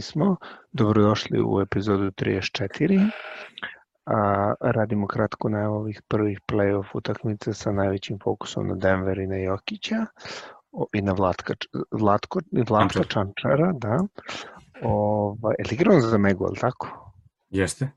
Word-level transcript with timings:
smo. 0.00 0.36
Dobrodošli 0.72 1.42
u 1.46 1.60
epizodu 1.60 2.10
34. 2.10 3.10
A, 4.06 4.54
radimo 4.60 5.06
kratko 5.06 5.48
na 5.48 5.70
ovih 5.70 6.02
prvih 6.08 6.40
play-off 6.52 6.86
utakmica 6.94 7.52
sa 7.52 7.72
najvećim 7.72 8.18
fokusom 8.24 8.68
na 8.68 8.74
Denver 8.74 9.18
i 9.18 9.26
na 9.26 9.36
Jokića 9.36 10.06
o, 10.72 10.86
i 10.92 11.02
na 11.02 11.12
Vlatka, 11.12 11.54
Vlatko, 11.90 12.40
Vlatka 12.68 13.04
Čančara, 13.04 13.72
da. 13.72 14.04
Ovaj, 14.82 15.54
je 15.58 15.64
li 15.70 15.74
igrao 15.74 16.00
za 16.00 16.18
Megu, 16.18 16.44
ali 16.44 16.56
tako? 16.56 17.14
Jeste. 17.50 17.90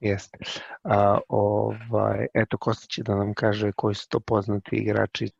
Jeste. 0.00 0.38
A, 0.84 1.18
ovaj, 1.28 2.26
eto, 2.34 2.58
Kostić 2.58 2.90
će 2.90 3.02
da 3.02 3.14
nam 3.14 3.34
kaže 3.34 3.72
koji 3.72 3.94
su 3.94 4.08
to 4.08 4.20
poznati 4.20 4.76
igrači 4.76 5.30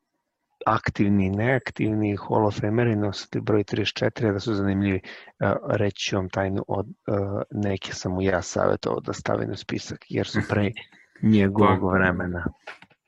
aktivni 0.67 1.27
i 1.27 1.31
neaktivni 1.31 2.17
Hall 2.17 2.47
of 2.47 2.61
Fameri 2.61 2.97
nosili 2.97 3.43
broj 3.43 3.65
34, 3.65 4.33
da 4.33 4.41
su 4.41 4.55
zanimljivi. 4.55 5.01
Reći 5.71 5.97
ću 5.97 6.17
vam 6.17 6.29
tajnu, 6.29 6.65
od, 6.69 6.87
neke 7.51 7.93
sam 7.93 8.13
mu 8.13 8.23
ja 8.23 8.43
savjetovao 8.43 9.01
da 9.01 9.13
stavi 9.13 9.47
na 9.47 9.57
spisak, 9.57 9.99
jer 10.09 10.27
su 10.27 10.41
pre 10.49 10.71
njegovog 11.37 11.79
pa, 11.81 11.87
vremena. 11.87 12.45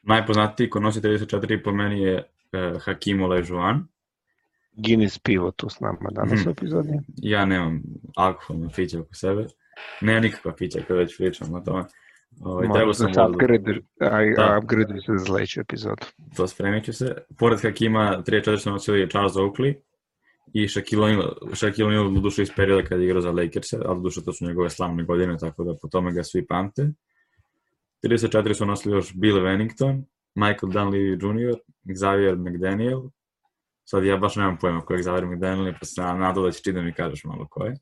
Najpoznatiji 0.02 0.71
ko 0.71 0.80
nosi 0.80 1.01
34 1.01 1.63
po 1.65 1.73
meni 1.73 2.01
je 2.01 2.16
uh, 2.16 2.83
Hakim 2.83 3.23
Oležuan. 3.23 3.87
Guinness 4.73 5.19
pivo 5.19 5.51
tu 5.51 5.69
s 5.69 5.80
nama 5.80 6.11
danas 6.11 6.41
hmm. 6.41 6.49
u 6.49 6.51
epizodi. 6.51 7.01
Ja 7.16 7.45
nemam 7.45 7.83
alkoholna 8.16 8.69
fića 8.69 9.01
oko 9.01 9.15
sebe. 9.15 9.47
Nema 10.01 10.21
nikakva 10.21 10.52
fića 10.59 10.80
kada 10.88 11.01
već 11.01 11.16
pričam 11.19 11.55
o 11.55 11.61
tome. 11.61 11.85
Ovaj, 12.41 12.68
treba 12.74 12.95
sam 12.95 13.12
da 13.12 13.28
upgrade, 13.28 13.80
aj, 14.00 14.34
da. 14.37 14.59
upgrade 14.62 15.00
se 15.06 15.12
za 15.18 15.24
sledeću 15.24 15.60
epizodu. 15.60 16.06
To 16.37 16.48
spremit 16.48 16.84
ću 16.84 16.92
se. 16.92 17.14
Pored 17.38 17.62
Hakima, 17.62 18.23
3-4 18.27 18.56
su 18.56 18.70
nosili 18.70 19.01
je 19.01 19.10
Charles 19.10 19.32
Oakley 19.32 19.74
i 20.52 20.68
Shaquille 20.68 21.04
O'Neal, 21.04 21.32
Shaquille 21.54 21.88
O'Neal 21.88 22.20
duše 22.20 22.42
iz 22.42 22.51
perioda 22.56 22.88
kada 22.88 23.02
je 23.02 23.04
igrao 23.04 23.20
za 23.20 23.30
Lakers, 23.30 23.73
ali 23.73 24.02
duše 24.02 24.24
to 24.24 24.32
su 24.32 24.45
njegove 24.45 24.70
slavne 24.70 25.04
godine, 25.04 25.37
tako 25.41 25.64
da 25.64 25.74
po 25.82 25.88
tome 25.88 26.12
ga 26.12 26.23
svi 26.23 26.46
pamte. 26.46 26.92
34 28.04 28.54
su 28.54 28.66
nosili 28.66 28.95
još 28.95 29.13
Bill 29.15 29.38
Wennington, 29.38 30.02
Michael 30.35 30.73
Dunleavy 30.73 31.13
Jr., 31.13 31.59
Xavier 31.85 32.37
McDaniel, 32.37 33.01
Sad 33.91 34.05
ja 34.05 34.17
baš 34.17 34.37
nemam 34.37 34.57
pojma 34.61 34.81
kojeg 34.81 35.03
Xavier 35.03 35.27
McDaniel, 35.27 35.73
pa 35.81 35.87
se 35.87 36.03
nadao 36.03 36.45
da 36.45 36.51
će 36.51 36.63
ti 36.63 36.73
da 36.73 36.83
mi 36.83 36.93
kažeš 36.93 37.25
malo 37.25 37.47
ko 37.51 37.65
je. 37.65 37.75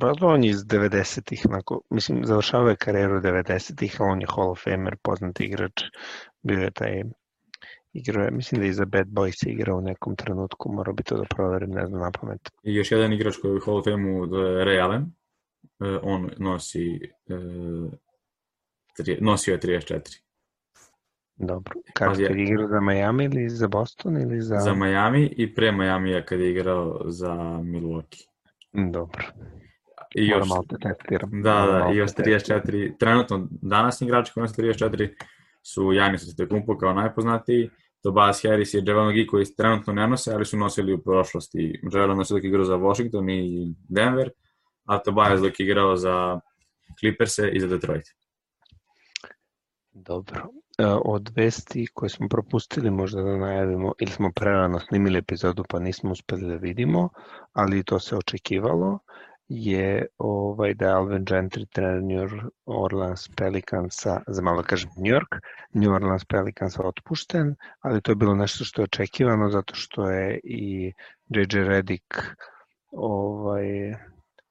Pa 0.00 0.12
on 0.26 0.44
je 0.44 0.50
iz 0.50 0.58
90-ih, 0.58 1.46
onako, 1.48 1.80
mislim, 1.90 2.24
završava 2.24 2.70
je 2.70 2.76
karijeru 2.76 3.20
90-ih, 3.20 3.96
a 4.00 4.04
on 4.04 4.20
je 4.20 4.26
Hall 4.34 4.50
of 4.50 4.62
Famer, 4.64 4.96
poznat 5.02 5.40
igrač, 5.40 5.82
bio 6.42 6.58
je 6.58 6.70
taj 6.70 7.02
igrao 7.92 8.24
je, 8.24 8.30
mislim 8.30 8.60
da 8.60 8.66
je 8.66 8.72
za 8.72 8.84
Bad 8.84 9.06
Boys 9.06 9.48
igrao 9.48 9.78
u 9.78 9.80
nekom 9.80 10.16
trenutku, 10.16 10.72
morao 10.72 10.94
bi 10.94 11.02
to 11.02 11.16
da 11.16 11.24
proverim, 11.24 11.70
ne 11.70 11.86
znam 11.86 12.00
na 12.00 12.10
pamet. 12.20 12.50
I 12.62 12.74
još 12.74 12.92
jedan 12.92 13.12
igrač 13.12 13.36
koji 13.36 13.52
je 13.52 13.56
u 13.56 13.60
Hall 13.64 13.76
of 13.76 13.84
Fameu, 13.84 14.26
to 14.26 14.46
je 14.46 14.64
Ray 14.66 14.82
Allen, 14.82 15.02
e, 15.02 15.98
on 16.02 16.30
nosi, 16.38 17.00
e, 17.28 19.16
nosio 19.20 19.52
je 19.52 19.60
34. 19.60 20.22
Dobro. 21.42 21.74
Kad 21.94 22.18
je 22.18 22.42
igrao 22.42 22.68
za 22.68 22.80
Miami 22.80 23.24
ili 23.24 23.48
za 23.48 23.68
Boston 23.68 24.16
ili 24.16 24.40
za... 24.40 24.56
Za 24.56 24.74
Miami 24.74 25.34
i 25.36 25.54
pre 25.54 25.72
Miami 25.72 26.22
kad 26.26 26.40
je 26.40 26.50
igrao 26.50 27.00
za 27.06 27.34
Milwaukee. 27.62 28.26
Dobro. 28.72 29.22
I 30.14 30.26
još, 30.26 30.48
malo 30.48 30.64
te 30.68 30.76
testiram. 30.78 31.42
Da, 31.42 31.52
da, 31.52 31.90
i 31.92 31.96
još 31.96 32.10
34, 32.10 32.98
trenutno 32.98 33.48
danas 33.50 34.00
igrači 34.00 34.32
koji 34.32 34.42
nosi 34.42 34.62
34 34.62 35.08
su 35.62 35.92
Janis 35.92 36.28
Antetokounmpo 36.28 36.78
kao 36.78 36.92
najpoznatiji, 36.92 37.70
Tobias 38.02 38.42
Harris 38.42 38.74
i 38.74 38.82
Javel 38.86 39.10
McGee 39.10 39.26
koji 39.26 39.44
trenutno 39.56 39.92
ne 39.92 40.08
nose, 40.08 40.32
ali 40.34 40.44
su 40.44 40.56
nosili 40.56 40.92
u 40.92 41.02
prošlosti. 41.02 41.80
Javel 41.92 42.16
nosi 42.16 42.34
dok 42.34 42.44
igrao 42.44 42.64
za 42.64 42.76
Washington 42.76 43.30
i 43.30 43.74
Denver, 43.88 44.30
a 44.84 44.98
Tobias 44.98 45.40
dok 45.40 45.60
igrao 45.60 45.96
za 45.96 46.40
Clippers 47.00 47.38
i 47.52 47.60
za 47.60 47.66
Detroit. 47.66 48.04
Dobro. 49.92 50.61
E, 50.78 50.86
od 51.04 51.30
vesti 51.36 51.86
koje 51.94 52.10
smo 52.10 52.28
propustili 52.28 52.90
možda 52.90 53.22
da 53.22 53.36
najavimo 53.36 53.92
ili 54.00 54.10
smo 54.10 54.32
prerano 54.34 54.80
snimili 54.80 55.18
epizodu 55.18 55.64
pa 55.68 55.78
nismo 55.78 56.10
uspeli 56.12 56.48
da 56.48 56.54
vidimo, 56.54 57.08
ali 57.52 57.84
to 57.84 57.98
se 57.98 58.16
očekivalo, 58.16 58.98
je 59.48 60.06
ovaj, 60.18 60.74
da 60.74 60.86
je 60.86 60.92
Alvin 60.92 61.24
Gentry 61.24 61.66
trener 61.72 62.02
New 62.02 62.40
Orleans 62.66 63.28
Pelicansa, 63.36 64.20
za 64.26 64.42
malo 64.42 64.62
da 64.62 64.68
kažem 64.68 64.90
New 64.96 65.12
York, 65.12 65.40
New 65.72 65.92
Orleans 65.92 66.24
Pelicansa 66.24 66.82
otpušten, 66.86 67.54
ali 67.80 68.00
to 68.00 68.12
je 68.12 68.16
bilo 68.16 68.34
nešto 68.34 68.64
što 68.64 68.82
je 68.82 68.84
očekivano 68.84 69.50
zato 69.50 69.74
što 69.74 70.10
je 70.10 70.40
i 70.44 70.92
JJ 71.28 71.64
Redick 71.64 72.14
ovaj, 72.90 73.94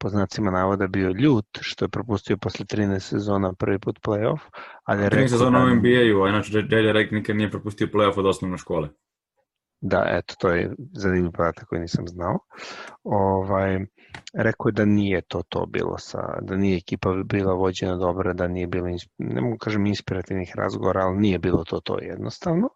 po 0.01 0.09
znacima 0.09 0.51
navoda 0.51 0.87
bio 0.87 1.09
ljut 1.09 1.45
što 1.61 1.85
je 1.85 1.89
propustio 1.89 2.37
posle 2.37 2.65
13 2.65 2.99
sezona 2.99 3.53
prvi 3.53 3.79
put 3.79 3.99
playoff, 4.07 4.39
ali 4.83 5.03
je 5.03 5.09
rekao... 5.09 5.25
13 5.25 5.29
sezona 5.29 5.59
da... 5.59 5.65
u 5.65 5.75
NBA-u, 5.75 6.23
a 6.23 6.29
inače 6.29 6.57
J.J. 6.57 6.93
Redick 6.93 7.11
nikad 7.11 7.35
nije 7.35 7.51
propustio 7.51 7.87
playoff 7.93 8.19
od 8.19 8.25
osnovne 8.25 8.57
škole. 8.57 8.89
Da, 9.81 10.05
eto, 10.07 10.35
to 10.39 10.49
je 10.49 10.75
zanimljiv 10.93 11.31
podatak 11.31 11.67
koji 11.67 11.81
nisam 11.81 12.07
znao. 12.07 12.39
Ovaj, 13.03 13.79
rekao 14.33 14.67
je 14.67 14.71
da 14.71 14.85
nije 14.85 15.21
to 15.21 15.43
to 15.49 15.65
bilo 15.65 15.97
sa, 15.97 16.19
da 16.41 16.55
nije 16.55 16.77
ekipa 16.77 17.13
bila 17.25 17.53
vođena 17.53 17.95
dobro, 17.95 18.33
da 18.33 18.47
nije 18.47 18.67
bilo, 18.67 18.87
ne 19.17 19.41
mogu 19.41 19.57
kažem 19.57 19.85
inspirativnih 19.85 20.51
razgovora, 20.55 21.01
ali 21.01 21.17
nije 21.17 21.39
bilo 21.39 21.63
to 21.63 21.79
to 21.79 21.99
jednostavno. 22.01 22.69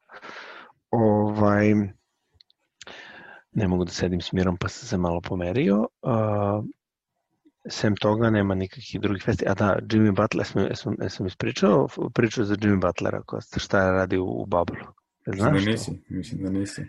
Ovaj, 0.92 1.74
ne 3.52 3.68
mogu 3.68 3.86
da 3.86 3.92
sedim 3.92 4.22
s 4.22 4.32
mirom 4.32 4.58
pa 4.58 4.68
sam 4.68 4.88
se 4.88 4.98
malo 4.98 5.22
pomerio. 5.22 5.78
Uh, 6.02 6.66
sem 7.70 7.96
toga 7.96 8.30
nema 8.30 8.56
nikakvih 8.56 9.02
drugih 9.02 9.28
vesti. 9.28 9.46
A 9.48 9.54
da, 9.54 9.78
Jimmy 9.82 10.16
Butler, 10.16 10.46
sam, 10.46 10.68
sam, 10.74 10.96
sam 11.10 11.28
ispričao 11.28 11.88
priču 12.14 12.44
za 12.44 12.56
Jimmy 12.56 12.82
Butlera, 12.82 13.22
Kosta, 13.22 13.60
šta 13.60 13.86
je 13.86 13.92
radi 13.92 14.18
u, 14.18 14.26
u 14.26 14.46
Bablu. 14.46 14.86
Znaš 15.26 15.54
mislim 15.54 15.66
da 15.66 15.72
nisi, 15.72 16.04
mislim 16.10 16.44
da 16.44 16.50
nisi. 16.50 16.82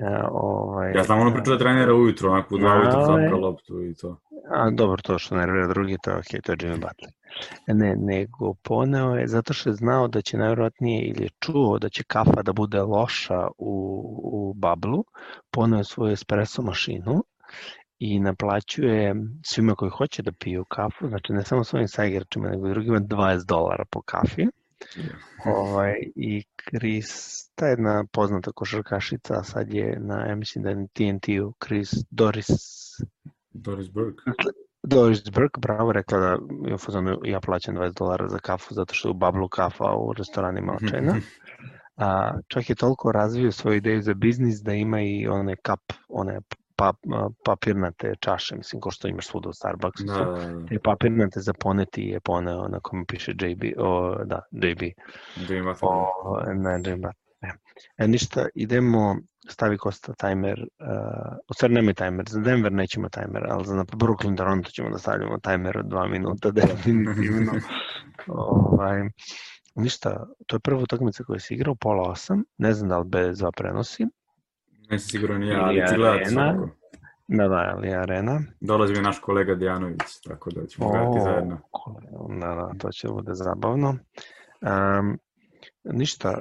Ja, 0.00 0.28
ovaj, 0.32 0.92
ja 0.96 1.02
znam 1.02 1.20
ono 1.20 1.32
priču 1.32 1.50
da 1.50 1.58
trenira 1.58 1.94
ujutro, 1.94 2.30
onako 2.30 2.54
u 2.54 2.58
dva 2.58 2.74
ujutro 2.74 3.04
zapka 3.04 3.36
loptu 3.36 3.84
i 3.84 3.94
to. 3.94 4.20
A 4.50 4.70
dobro, 4.70 5.02
to 5.02 5.18
što 5.18 5.36
nervira 5.36 5.66
drugi, 5.66 5.96
to 6.02 6.10
je 6.10 6.16
ok, 6.16 6.42
to 6.44 6.52
je 6.52 6.56
Jimmy 6.56 6.74
Butler. 6.74 7.12
Ne, 7.66 7.96
nego 7.96 8.54
poneo 8.62 9.14
je, 9.14 9.26
zato 9.26 9.52
što 9.54 9.70
je 9.70 9.74
znao 9.74 10.08
da 10.08 10.22
će 10.22 10.38
najvjerojatnije 10.38 11.02
ili 11.02 11.22
je 11.22 11.28
čuo 11.40 11.78
da 11.78 11.88
će 11.88 12.04
kafa 12.04 12.42
da 12.42 12.52
bude 12.52 12.82
loša 12.82 13.48
u, 13.58 13.74
u 14.22 14.54
bablu, 14.54 15.04
poneo 15.50 15.78
je 15.78 15.84
svoju 15.84 16.12
espresso 16.12 16.62
mašinu 16.62 17.24
i 18.00 18.20
naplaćuje 18.20 19.14
svima 19.44 19.74
koji 19.74 19.90
hoće 19.90 20.22
da 20.22 20.32
piju 20.32 20.64
kafu, 20.64 21.08
znači 21.08 21.32
ne 21.32 21.44
samo 21.44 21.64
svojim 21.64 21.88
saigračima, 21.88 22.48
nego 22.48 22.68
i 22.68 22.70
drugima 22.70 23.00
20 23.00 23.46
dolara 23.46 23.84
po 23.90 24.02
kafi. 24.02 24.46
Ovaj, 25.44 25.94
I 26.16 26.44
Chris, 26.68 27.10
ta 27.54 27.66
jedna 27.66 28.04
poznata 28.12 28.52
košarkašica, 28.52 29.42
sad 29.42 29.74
je 29.74 29.98
na, 30.00 30.26
ja 30.26 30.34
mislim 30.34 30.64
da 30.64 30.70
je 30.70 30.76
na 30.76 30.86
TNT-u, 30.92 31.52
Chris 31.64 31.90
Doris... 32.10 32.46
Doris 33.52 33.90
Burke. 33.90 34.22
Doris 34.82 35.30
Burke, 35.30 35.60
bravo, 35.60 35.92
rekla 35.92 36.18
da 36.18 36.38
je 36.70 36.78
fazonu, 36.78 37.18
ja 37.24 37.40
plaćam 37.40 37.76
20 37.76 37.98
dolara 37.98 38.28
za 38.28 38.38
kafu 38.38 38.74
zato 38.74 38.94
što 38.94 39.08
je 39.08 39.10
u 39.10 39.14
bablu 39.14 39.48
kafa 39.48 39.84
u 39.84 40.12
restoranima 40.12 40.76
očajna. 40.82 41.16
A, 41.96 42.38
čak 42.48 42.70
je 42.70 42.74
toliko 42.74 43.12
razvio 43.12 43.52
svoju 43.52 43.76
ideju 43.76 44.02
za 44.02 44.14
biznis 44.14 44.62
da 44.62 44.72
ima 44.72 45.00
i 45.00 45.28
one 45.28 45.56
kap, 45.56 45.80
one 46.08 46.40
pa, 46.80 46.92
papirnate 47.44 48.14
čaše, 48.20 48.56
mislim, 48.56 48.80
ko 48.80 48.90
što 48.90 49.08
imaš 49.08 49.26
svuda 49.26 49.48
u 49.48 49.52
Starbucksu, 49.52 50.04
da, 50.04 50.14
da, 50.14 50.24
da. 50.24 50.66
te 50.66 50.78
papirnate 50.78 51.40
za 51.40 51.52
poneti 51.52 52.02
je 52.02 52.20
poneo 52.20 52.68
na 52.68 52.80
kome 52.82 53.04
piše 53.08 53.32
JB, 53.32 53.62
o, 53.78 54.24
da, 54.24 54.40
JB. 54.50 54.82
JB 55.36 55.66
o, 55.80 56.06
ne, 56.54 56.92
JB. 56.92 57.04
Ne. 57.40 57.54
E, 57.98 58.08
ništa, 58.08 58.46
idemo, 58.54 59.16
stavi 59.48 59.78
Kosta 59.78 60.12
timer, 60.14 60.60
uh, 60.60 61.36
u 61.48 61.54
stvari 61.54 61.74
nema 61.74 61.92
timer, 61.92 62.24
za 62.28 62.40
Denver 62.40 62.72
nećemo 62.72 63.08
timer, 63.08 63.46
ali 63.48 63.64
za 63.64 63.74
Brooklyn 63.74 64.36
Toronto 64.36 64.70
ćemo 64.70 64.90
da 64.90 64.98
stavljamo 64.98 65.38
timer 65.38 65.78
od 65.78 65.86
dva 65.86 66.08
minuta, 66.08 66.50
definitivno. 66.50 67.52
ovaj, 68.26 69.02
ništa, 69.74 70.26
to 70.46 70.56
je 70.56 70.60
prva 70.60 70.82
utakmica 70.82 71.24
koja 71.24 71.40
se 71.40 71.54
igra 71.54 71.70
u 71.70 71.76
pola 71.76 72.10
osam, 72.10 72.44
ne 72.58 72.72
znam 72.72 72.88
da 72.88 72.98
li 72.98 73.08
bez 73.08 73.38
dva 73.38 73.52
prenosi, 73.52 74.06
Nisam 74.90 75.08
siguran 75.08 75.42
ja, 75.42 75.64
ali 75.64 75.82
ću 75.88 75.94
gledati 75.96 76.30
svako. 76.30 76.68
Da, 77.28 77.48
da, 77.48 77.74
ali 77.76 77.94
Arena. 77.94 78.40
Dolazi 78.60 78.94
mi 78.94 79.00
naš 79.00 79.18
kolega 79.18 79.54
Dijanović, 79.54 80.20
tako 80.28 80.50
da 80.50 80.66
ćemo 80.66 80.88
o, 80.88 80.90
gledati 80.90 81.20
zajedno. 81.24 81.58
Da, 82.40 82.54
da, 82.54 82.70
to 82.78 82.90
će 82.92 83.08
bude 83.08 83.34
zabavno. 83.34 83.96
Um, 84.60 85.18
ništa, 85.84 86.38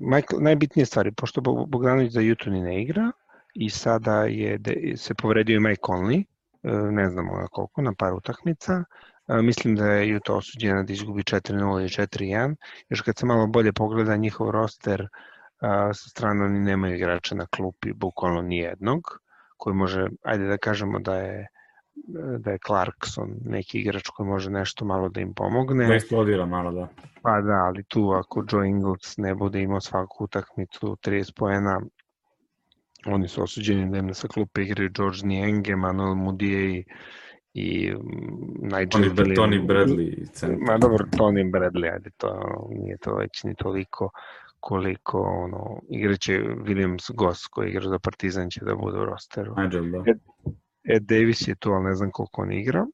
Michael, 0.00 0.42
najbitnije 0.42 0.86
stvari, 0.86 1.12
pošto 1.12 1.40
Bogdanović 1.68 2.12
za 2.12 2.20
Jutuni 2.20 2.60
ne 2.60 2.82
igra 2.82 3.12
i 3.54 3.70
sada 3.70 4.24
je 4.24 4.58
de, 4.58 4.94
se 4.96 5.14
povredio 5.14 5.56
i 5.56 5.60
Mike 5.60 5.80
Conley, 5.82 6.24
e, 6.62 6.72
ne 6.72 7.10
znamo 7.10 7.36
na 7.36 7.46
koliko, 7.46 7.82
na 7.82 7.92
par 7.98 8.12
utakmica. 8.12 8.84
E, 9.28 9.42
mislim 9.42 9.76
da 9.76 9.86
je 9.86 10.08
Juto 10.08 10.36
osuđena 10.36 10.82
da 10.82 10.92
izgubi 10.92 11.22
4-0 11.22 11.84
i 11.84 11.88
4-1. 11.88 12.54
Još 12.88 13.00
kad 13.00 13.18
se 13.18 13.26
malo 13.26 13.46
bolje 13.46 13.72
pogleda 13.72 14.16
njihov 14.16 14.50
roster, 14.50 15.02
a, 15.02 15.06
sa 15.94 16.08
strane 16.10 16.44
oni 16.44 16.60
nemaju 16.60 16.94
igrača 16.94 17.34
na 17.34 17.46
klupi, 17.46 17.92
bukvalno 17.92 18.42
ni 18.42 18.56
jednog, 18.56 19.00
koji 19.56 19.76
može, 19.76 20.06
ajde 20.22 20.46
da 20.46 20.56
kažemo 20.56 20.98
da 20.98 21.16
je 21.16 21.46
da 22.38 22.50
je 22.50 22.58
Clarkson 22.66 23.34
neki 23.44 23.78
igrač 23.78 24.08
koji 24.08 24.28
može 24.28 24.50
nešto 24.50 24.84
malo 24.84 25.08
da 25.08 25.20
im 25.20 25.34
pomogne. 25.34 25.86
Da 25.86 25.94
eksplodira 25.94 26.46
malo, 26.46 26.72
da. 26.72 26.88
Pa 27.22 27.40
da, 27.40 27.52
ali 27.52 27.84
tu 27.84 28.10
ako 28.10 28.44
Joe 28.52 28.68
Ingles 28.68 29.16
ne 29.16 29.34
bude 29.34 29.62
imao 29.62 29.80
svaku 29.80 30.24
utakmicu 30.24 30.96
30 31.06 31.32
poena, 31.36 31.80
oni 33.06 33.28
su 33.28 33.42
osuđeni 33.42 33.90
da 33.90 33.98
im 33.98 34.06
na 34.06 34.14
sa 34.14 34.28
klupe 34.28 34.62
igraju 34.62 34.90
George 34.96 35.18
Nienge, 35.24 35.76
Manuel 35.76 36.14
Mudije 36.14 36.84
i 37.54 37.92
mm, 37.92 38.62
Nigel 38.62 39.02
Tony. 39.14 39.36
Tony 39.36 39.66
Bradley. 39.66 40.26
Ma 40.66 40.78
dobro, 40.78 41.06
Tony 41.18 41.50
Bradley, 41.50 41.92
ajde, 41.92 42.10
to 42.16 42.58
nije 42.70 42.96
to 42.98 43.14
već 43.14 43.44
ni 43.44 43.54
toliko 43.54 44.10
koliko 44.62 45.18
ono, 45.18 45.80
igraće 45.88 46.32
Williams 46.42 47.14
Goss 47.14 47.46
koji 47.46 47.70
igra 47.70 47.88
za 47.88 47.98
Partizan 47.98 48.50
će 48.50 48.64
da 48.64 48.74
bude 48.74 48.98
u 48.98 49.04
rosteru. 49.04 49.54
Nigel, 49.56 49.90
da. 49.90 50.12
Ed 50.84 51.02
Davis 51.02 51.48
je 51.48 51.54
tu, 51.54 51.70
ali 51.70 51.84
ne 51.84 51.94
znam 51.94 52.10
koliko 52.10 52.42
on 52.42 52.52
igra. 52.52 52.86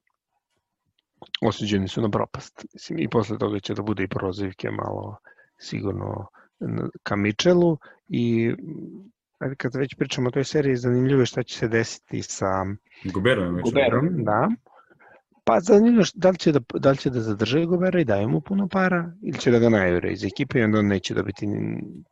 Osuđeni 1.43 1.89
su 1.89 2.03
na 2.03 2.11
propast. 2.11 2.67
Mislim, 2.75 2.99
I 2.99 3.09
posle 3.09 3.39
toga 3.39 3.61
će 3.61 3.75
da 3.75 3.83
bude 3.83 4.05
i 4.05 4.09
prozivke 4.09 4.71
malo 4.71 5.17
sigurno 5.59 6.27
ka 7.03 7.17
Mičelu 7.17 7.79
i 8.09 8.55
ajde, 9.39 9.55
kad 9.55 9.75
već 9.75 9.95
pričamo 9.95 10.29
o 10.29 10.31
toj 10.31 10.45
seriji, 10.45 10.77
zanimljivo 10.77 11.21
je 11.21 11.27
šta 11.27 11.43
će 11.43 11.59
se 11.59 11.69
desiti 11.69 12.23
sa 12.23 12.65
Guberom 13.05 13.61
Guberom, 13.65 14.25
da. 14.25 14.49
Pa 15.49 15.55
je 15.55 15.61
da 16.15 16.31
li 16.31 16.39
će 16.39 16.53
da, 16.53 16.61
da, 16.75 16.91
li 16.91 16.97
će 16.97 17.11
da 17.11 17.21
zadrže 17.21 17.65
Gobera 17.67 18.01
i 18.01 18.05
daje 18.05 18.27
mu 18.27 18.41
puno 18.41 18.69
para 18.69 19.13
ili 19.23 19.39
će 19.39 19.51
da 19.51 19.59
ga 19.59 19.69
najure 19.69 20.13
iz 20.13 20.25
ekipe 20.25 20.59
i 20.59 20.63
onda 20.63 20.79
on 20.79 20.87
neće 20.87 21.15
dobiti 21.15 21.47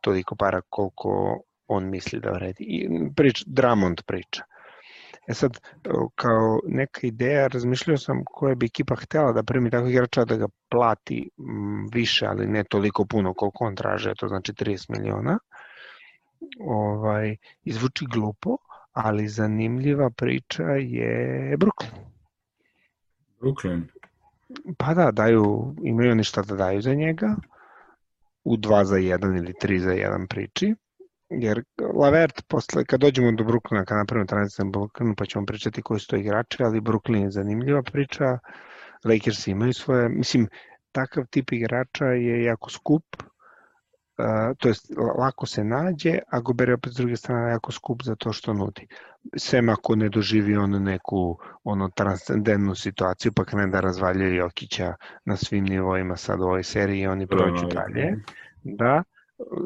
toliko 0.01 0.35
para 0.35 0.61
koliko 0.69 1.41
on 1.67 1.89
misli 1.89 2.19
da 2.19 2.31
vredi. 2.31 2.63
I 2.63 2.89
prič, 3.15 3.43
Dramond 3.47 4.01
priča. 4.07 4.43
E 5.27 5.33
sad, 5.33 5.59
kao 6.15 6.59
neka 6.67 7.07
ideja, 7.07 7.47
razmišljao 7.47 7.97
sam 7.97 8.23
koja 8.25 8.55
bi 8.55 8.65
ekipa 8.65 8.95
htela 8.95 9.31
da 9.31 9.43
primi 9.43 9.69
takvog 9.69 9.91
igrača 9.91 10.25
da 10.25 10.35
ga 10.35 10.47
plati 10.69 11.29
m, 11.39 11.87
više, 11.93 12.25
ali 12.25 12.47
ne 12.47 12.63
toliko 12.63 13.05
puno 13.05 13.33
koliko 13.33 13.65
on 13.65 13.75
traže, 13.75 14.13
to 14.17 14.27
znači 14.27 14.53
30 14.53 14.85
miliona. 14.89 15.39
Ovaj, 16.67 17.35
izvuči 17.63 18.05
glupo, 18.13 18.57
ali 18.91 19.27
zanimljiva 19.27 20.09
priča 20.09 20.63
je 20.63 21.57
Brooklyn. 21.57 22.16
Brooklyn. 23.41 23.81
Pa 24.77 24.93
da, 24.93 25.11
daju, 25.11 25.75
imaju 25.83 26.11
oni 26.11 26.23
šta 26.23 26.41
da 26.41 26.55
daju 26.55 26.81
za 26.81 26.93
njega, 26.93 27.35
u 28.43 28.57
2 28.57 28.83
za 28.83 28.95
1 28.95 29.37
ili 29.37 29.53
3 29.63 29.79
za 29.79 29.91
1 29.91 30.27
priči, 30.27 30.75
jer 31.29 31.63
Lavert, 31.93 32.41
posle, 32.47 32.85
kad 32.85 32.99
dođemo 32.99 33.31
do 33.31 33.43
Brooklyna, 33.43 33.85
kad 33.85 33.97
napravimo 33.97 34.25
tranziciju 34.25 34.65
na 34.65 34.71
Brooklynu, 34.71 35.15
pa 35.17 35.25
ćemo 35.25 35.45
pričati 35.45 35.81
koji 35.81 35.99
su 35.99 36.07
to 36.07 36.15
igrači, 36.15 36.63
ali 36.63 36.81
Brooklyn 36.81 37.23
je 37.23 37.31
zanimljiva 37.31 37.81
priča, 37.83 38.37
Lakers 39.03 39.47
imaju 39.47 39.73
svoje, 39.73 40.09
mislim, 40.09 40.47
takav 40.91 41.23
tip 41.29 41.51
igrača 41.51 42.05
je 42.05 42.43
jako 42.43 42.69
skup, 42.69 43.03
to 44.57 44.67
jest 44.67 44.93
lako 45.19 45.45
se 45.45 45.63
nađe, 45.63 46.19
a 46.27 46.39
Gober 46.39 46.69
je 46.69 46.75
opet 46.75 46.93
s 46.93 46.95
druge 46.95 47.15
strane 47.15 47.51
jako 47.51 47.71
skup 47.71 48.03
za 48.03 48.15
to 48.15 48.33
što 48.33 48.53
nudi. 48.53 48.87
Sem 49.37 49.69
ako 49.69 49.95
ne 49.95 50.09
doživi 50.09 50.57
on 50.57 50.83
neku 50.83 51.37
ono 51.63 51.89
transcendentnu 51.89 52.75
situaciju 52.75 53.31
pa 53.33 53.45
krene 53.45 53.67
da 53.67 53.79
razvaljuje 53.79 54.35
Jokića 54.35 54.93
na 55.25 55.35
svim 55.35 55.65
nivoima 55.65 56.15
sad 56.15 56.39
u 56.39 56.43
ovoj 56.43 56.63
seriji 56.63 57.01
i 57.01 57.07
oni 57.07 57.27
prođu 57.27 57.67
dalje. 57.67 58.23
Da, 58.63 59.03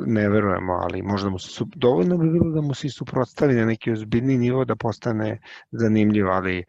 ne 0.06 0.30
verujemo, 0.30 0.74
ali 0.74 1.02
možda 1.02 1.30
mu 1.30 1.40
se 1.40 1.64
dovoljno 1.76 2.18
bi 2.18 2.30
bilo 2.30 2.52
da 2.52 2.62
mu 2.62 2.74
se 2.74 2.90
suprotstavi 2.90 3.54
na 3.54 3.66
neki 3.66 3.92
ozbiljni 3.92 4.38
nivo 4.38 4.66
da 4.66 4.76
postane 4.76 5.40
zanimljiv, 5.72 6.28
ali 6.28 6.64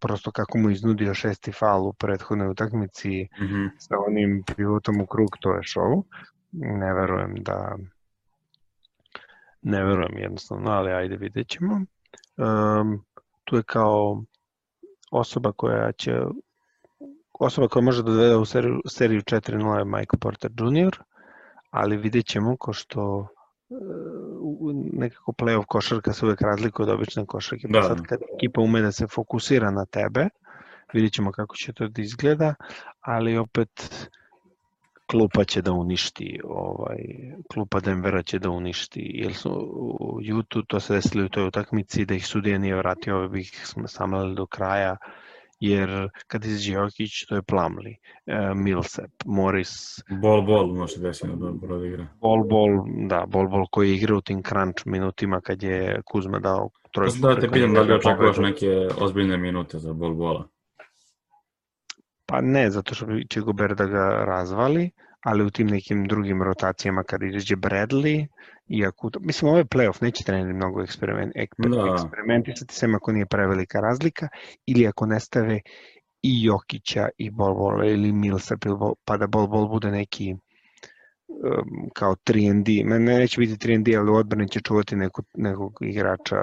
prosto 0.00 0.30
kako 0.30 0.58
mu 0.58 0.70
iznudio 0.70 1.14
šesti 1.14 1.52
fal 1.52 1.86
u 1.86 1.92
prethodnoj 1.92 2.48
utakmici 2.48 3.28
Mm 3.40 3.44
-hmm. 3.44 3.70
sa 3.78 3.94
onim 4.06 4.42
pivotom 4.56 5.00
u 5.00 5.06
krug, 5.06 5.28
to 5.40 5.52
je 5.52 5.60
show 5.60 6.02
ne 6.56 6.94
verujem 6.94 7.34
da 7.34 7.76
ne 9.62 9.84
verujem 9.84 10.18
jednostavno, 10.18 10.70
ali 10.70 10.92
ajde 10.92 11.16
vidjet 11.16 11.48
ćemo. 11.48 11.74
Um, 12.36 13.04
tu 13.44 13.56
je 13.56 13.62
kao 13.62 14.22
osoba 15.10 15.52
koja 15.52 15.92
će 15.92 16.20
osoba 17.32 17.68
koja 17.68 17.82
može 17.82 18.02
da 18.02 18.10
dovede 18.12 18.36
u 18.36 18.44
seriju, 18.44 18.80
seriju 18.88 19.20
4-0 19.20 19.78
je 19.78 19.84
Michael 19.84 20.18
Porter 20.20 20.50
Jr., 20.50 20.98
ali 21.70 21.96
vidjet 21.96 22.26
ćemo 22.26 22.56
ko 22.56 22.72
što 22.72 23.28
nekako 24.92 25.32
playoff 25.32 25.64
košarka 25.66 26.12
se 26.12 26.26
uvek 26.26 26.40
razlikuje 26.40 26.88
od 26.88 26.94
obične 26.94 27.26
košarke. 27.26 27.68
Da. 27.68 27.82
Sad 27.82 28.02
kad 28.02 28.18
ekipa 28.36 28.60
ume 28.60 28.80
da 28.80 28.92
se 28.92 29.06
fokusira 29.06 29.70
na 29.70 29.86
tebe, 29.86 30.28
vidjet 30.92 31.12
ćemo 31.12 31.32
kako 31.32 31.56
će 31.56 31.72
to 31.72 31.88
da 31.88 32.02
izgleda, 32.02 32.54
ali 33.00 33.38
opet 33.38 33.70
klupa 35.10 35.44
će 35.44 35.62
da 35.62 35.72
uništi, 35.72 36.40
ovaj, 36.44 36.98
klupa 37.52 37.80
Denvera 37.80 38.22
će 38.22 38.38
da 38.38 38.50
uništi, 38.50 39.10
jer 39.14 39.34
su 39.34 39.50
u 40.00 40.18
Jutu 40.22 40.62
to 40.62 40.80
se 40.80 40.94
desilo 40.94 41.24
u 41.24 41.28
toj 41.28 41.46
utakmici 41.46 42.04
da 42.04 42.14
ih 42.14 42.26
sudija 42.26 42.58
nije 42.58 42.76
vratio, 42.76 43.16
ove 43.16 43.28
bi 43.28 43.40
ih 43.40 43.66
samlali 43.86 44.34
do 44.34 44.46
kraja, 44.46 44.96
jer 45.60 46.08
kad 46.26 46.44
izađe 46.44 46.72
Jokić, 46.72 47.26
to 47.28 47.34
je 47.34 47.42
Plamli, 47.42 47.96
e, 48.26 48.54
Millsap, 48.54 49.10
Morris. 49.24 50.02
Bol, 50.22 50.42
bol, 50.42 50.66
može 50.66 51.00
desiti 51.00 51.28
da 51.28 51.34
dobro 51.34 51.78
da 51.78 51.86
igra. 51.86 52.06
Bol, 52.20 52.44
bol, 52.44 52.68
da, 53.08 53.24
bol, 53.28 53.48
bol 53.48 53.66
koji 53.70 53.94
igra 53.94 54.16
u 54.16 54.20
tim 54.20 54.42
crunch 54.42 54.86
minutima 54.86 55.40
kad 55.40 55.62
je 55.62 56.02
Kuzma 56.04 56.38
dao 56.38 56.70
trojku. 56.92 57.16
Da 57.18 57.40
te 57.40 57.48
pitam 57.50 57.74
da 57.74 57.80
li 57.80 57.92
očekavaš 57.92 58.36
neke 58.36 58.88
ozbiljne 59.00 59.36
minute 59.36 59.78
za 59.78 59.92
bol, 59.92 60.14
bola. 60.14 60.48
Pa 62.26 62.40
ne, 62.40 62.70
zato 62.70 62.94
što 62.94 63.06
će 63.30 63.40
Gober 63.40 63.74
da 63.74 63.86
ga 63.86 64.24
razvali, 64.26 64.90
ali 65.20 65.44
u 65.44 65.50
tim 65.50 65.66
nekim 65.66 66.06
drugim 66.06 66.42
rotacijama 66.42 67.02
kada 67.02 67.26
izađe 67.26 67.56
Bradley 67.56 68.26
i 68.68 68.86
ako, 68.86 69.10
mislim 69.20 69.48
ovo 69.48 69.58
je 69.58 69.64
playoff, 69.64 70.02
neće 70.02 70.24
treneri 70.24 70.54
mnogo 70.54 70.82
eksperiment, 70.82 71.32
eksper, 71.36 71.70
da. 71.70 71.94
eksperimentisati 71.94 72.74
sem 72.74 72.94
ako 72.94 73.12
nije 73.12 73.26
prevelika 73.26 73.80
razlika 73.80 74.28
ili 74.66 74.86
ako 74.86 75.06
ne 75.06 75.20
stave 75.20 75.60
i 76.22 76.44
Jokića 76.44 77.08
i 77.18 77.30
Bol 77.30 77.54
Bol 77.54 77.84
ili 77.84 78.12
Millsap 78.12 78.64
pa 79.04 79.16
da 79.16 79.26
Bol 79.26 79.46
Bol 79.46 79.68
bude 79.68 79.90
neki 79.90 80.32
um, 80.32 81.90
kao 81.94 82.14
3&D, 82.14 82.84
ne, 82.84 82.98
neće 82.98 83.40
biti 83.40 83.68
3&D, 83.68 83.96
ali 83.96 84.10
u 84.10 84.14
odbrani 84.14 84.48
će 84.48 84.60
čuvati 84.60 84.96
neko, 84.96 85.22
nekog 85.34 85.78
igrača, 85.80 86.36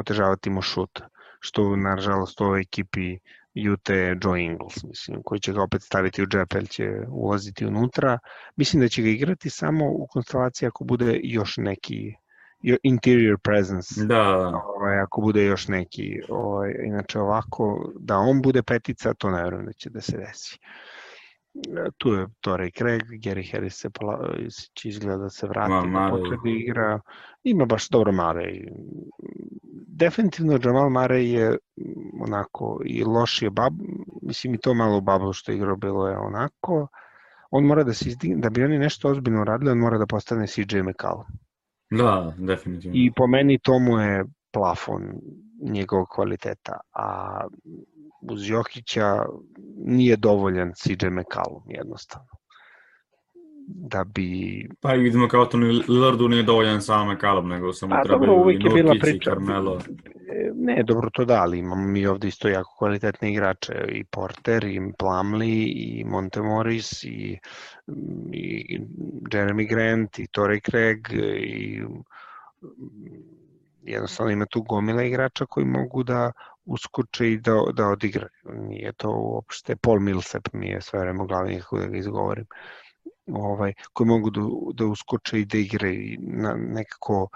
otežavati 0.00 0.50
mu 0.50 0.62
šut, 0.62 1.00
što 1.40 1.76
nažalost 1.76 2.40
u 2.40 2.44
ovoj 2.44 2.60
ekipi 2.60 3.18
Jute 3.58 4.16
Joe 4.22 4.42
Ingles, 4.42 4.84
mislim, 4.84 5.22
koji 5.24 5.40
će 5.40 5.52
ga 5.52 5.62
opet 5.62 5.82
staviti 5.82 6.22
u 6.22 6.26
džep, 6.26 6.68
će 6.68 6.84
ulaziti 7.08 7.66
unutra. 7.66 8.18
Mislim 8.56 8.80
da 8.82 8.88
će 8.88 9.02
ga 9.02 9.08
igrati 9.08 9.50
samo 9.50 9.84
u 9.90 10.06
konstelaciji 10.06 10.66
ako 10.66 10.84
bude 10.84 11.20
još 11.22 11.56
neki 11.56 12.14
interior 12.82 13.38
presence. 13.38 14.04
Da. 14.04 14.48
Ovaj, 14.48 15.00
ako 15.00 15.20
bude 15.20 15.44
još 15.44 15.68
neki, 15.68 16.20
ovaj, 16.28 16.74
inače 16.84 17.18
ovako, 17.18 17.92
da 18.00 18.16
on 18.16 18.42
bude 18.42 18.62
petica, 18.62 19.14
to 19.14 19.30
ne 19.30 19.50
da 19.50 19.72
će 19.72 19.90
da 19.90 20.00
se 20.00 20.16
desi. 20.16 20.58
Tu 21.98 22.08
je 22.08 22.26
Torrey 22.40 22.78
Craig, 22.78 23.02
Gary 23.02 23.52
Harris 23.52 23.80
se 23.80 23.90
pola, 23.90 24.34
će 24.74 24.88
izgleda 24.88 25.16
da 25.16 25.30
se 25.30 25.46
vrati 25.46 25.88
Ma, 25.88 26.10
da 26.10 26.10
potrebe 26.10 26.50
igra. 26.50 27.00
Ima 27.42 27.64
baš 27.64 27.88
dobro 27.88 28.12
Mare 28.12 28.50
definitivno 29.96 30.58
Jamal 30.64 30.90
Mare 30.90 31.24
je 31.24 31.50
mm, 31.50 32.22
onako 32.22 32.80
i 32.84 33.04
lošije 33.04 33.50
bab, 33.50 33.72
mislim 34.22 34.54
i 34.54 34.58
to 34.58 34.74
malo 34.74 35.00
bablo 35.00 35.32
što 35.32 35.52
je 35.52 35.56
igrao 35.56 35.76
bilo 35.76 36.08
je 36.08 36.18
onako, 36.18 36.88
on 37.50 37.64
mora 37.64 37.84
da 37.84 37.92
se 37.92 38.08
izdigne, 38.08 38.36
da 38.40 38.50
bi 38.50 38.64
oni 38.64 38.78
nešto 38.78 39.10
ozbiljno 39.10 39.44
radili, 39.44 39.70
on 39.70 39.78
mora 39.78 39.98
da 39.98 40.06
postane 40.06 40.46
CJ 40.46 40.82
McCallum. 40.82 41.24
Da, 41.90 42.34
definitivno. 42.38 42.96
I 42.96 43.12
po 43.16 43.26
meni 43.26 43.58
to 43.58 43.78
mu 43.78 43.98
je 43.98 44.24
plafon 44.52 45.02
njegovog 45.62 46.06
kvaliteta, 46.14 46.80
a 46.92 47.40
uz 48.30 48.48
Jokića 48.48 49.24
nije 49.76 50.16
dovoljan 50.16 50.72
CJ 50.74 51.06
McCallum 51.06 51.62
jednostavno 51.68 52.36
da 53.66 54.04
bi... 54.04 54.68
Pa 54.80 54.94
i 54.94 54.98
vidimo 54.98 55.28
kao 55.28 55.46
to 55.46 55.58
Lillardu 55.88 56.28
nije 56.28 56.42
dovoljan 56.42 56.82
samo 56.82 57.12
McCallum, 57.12 57.48
nego 57.48 57.72
samo 57.72 57.96
pa, 57.96 58.02
trebaju 58.02 58.32
dobro, 58.32 58.50
i 58.50 58.82
Nurkić 58.82 59.14
i 59.14 59.20
Carmelo. 59.24 59.80
Ne, 60.54 60.82
dobro 60.82 61.10
to 61.12 61.24
da, 61.24 61.42
ali 61.42 61.58
imamo 61.58 61.86
mi 61.88 62.06
ovde 62.06 62.28
isto 62.28 62.48
jako 62.48 62.76
kvalitetne 62.78 63.32
igrače, 63.32 63.74
i 63.88 64.04
Porter, 64.04 64.64
i 64.64 64.80
Plumlee, 64.98 65.66
i 65.66 66.04
Montemoris, 66.06 67.04
i, 67.04 67.38
i 68.32 68.78
Jeremy 69.32 69.68
Grant, 69.68 70.18
i 70.18 70.26
Torrey 70.26 70.70
Craig, 70.70 70.98
i 71.40 71.82
jednostavno 73.82 74.32
ima 74.32 74.46
tu 74.46 74.62
gomila 74.62 75.02
igrača 75.02 75.46
koji 75.46 75.66
mogu 75.66 76.02
da 76.02 76.32
uskoče 76.66 77.32
i 77.32 77.38
da, 77.38 77.52
da 77.72 77.86
odigraju. 77.88 78.30
Nije 78.44 78.92
to 78.92 79.10
uopšte, 79.10 79.76
Paul 79.76 80.00
Millsap 80.00 80.48
mi 80.52 80.68
je 80.68 80.80
sve 80.80 81.00
vreme 81.00 81.26
glavni 81.26 81.60
kako 81.60 81.78
da 81.78 81.86
ga 81.86 81.96
izgovorim. 81.96 82.46
Ovaj, 83.26 83.72
koji 83.92 84.08
mogu 84.08 84.30
da, 84.30 84.40
da 84.74 84.86
uskoče 84.86 85.40
i 85.40 85.44
da 85.44 85.58
igre 85.58 85.94
i 85.94 86.18
na, 86.20 86.54
nekako 86.54 87.28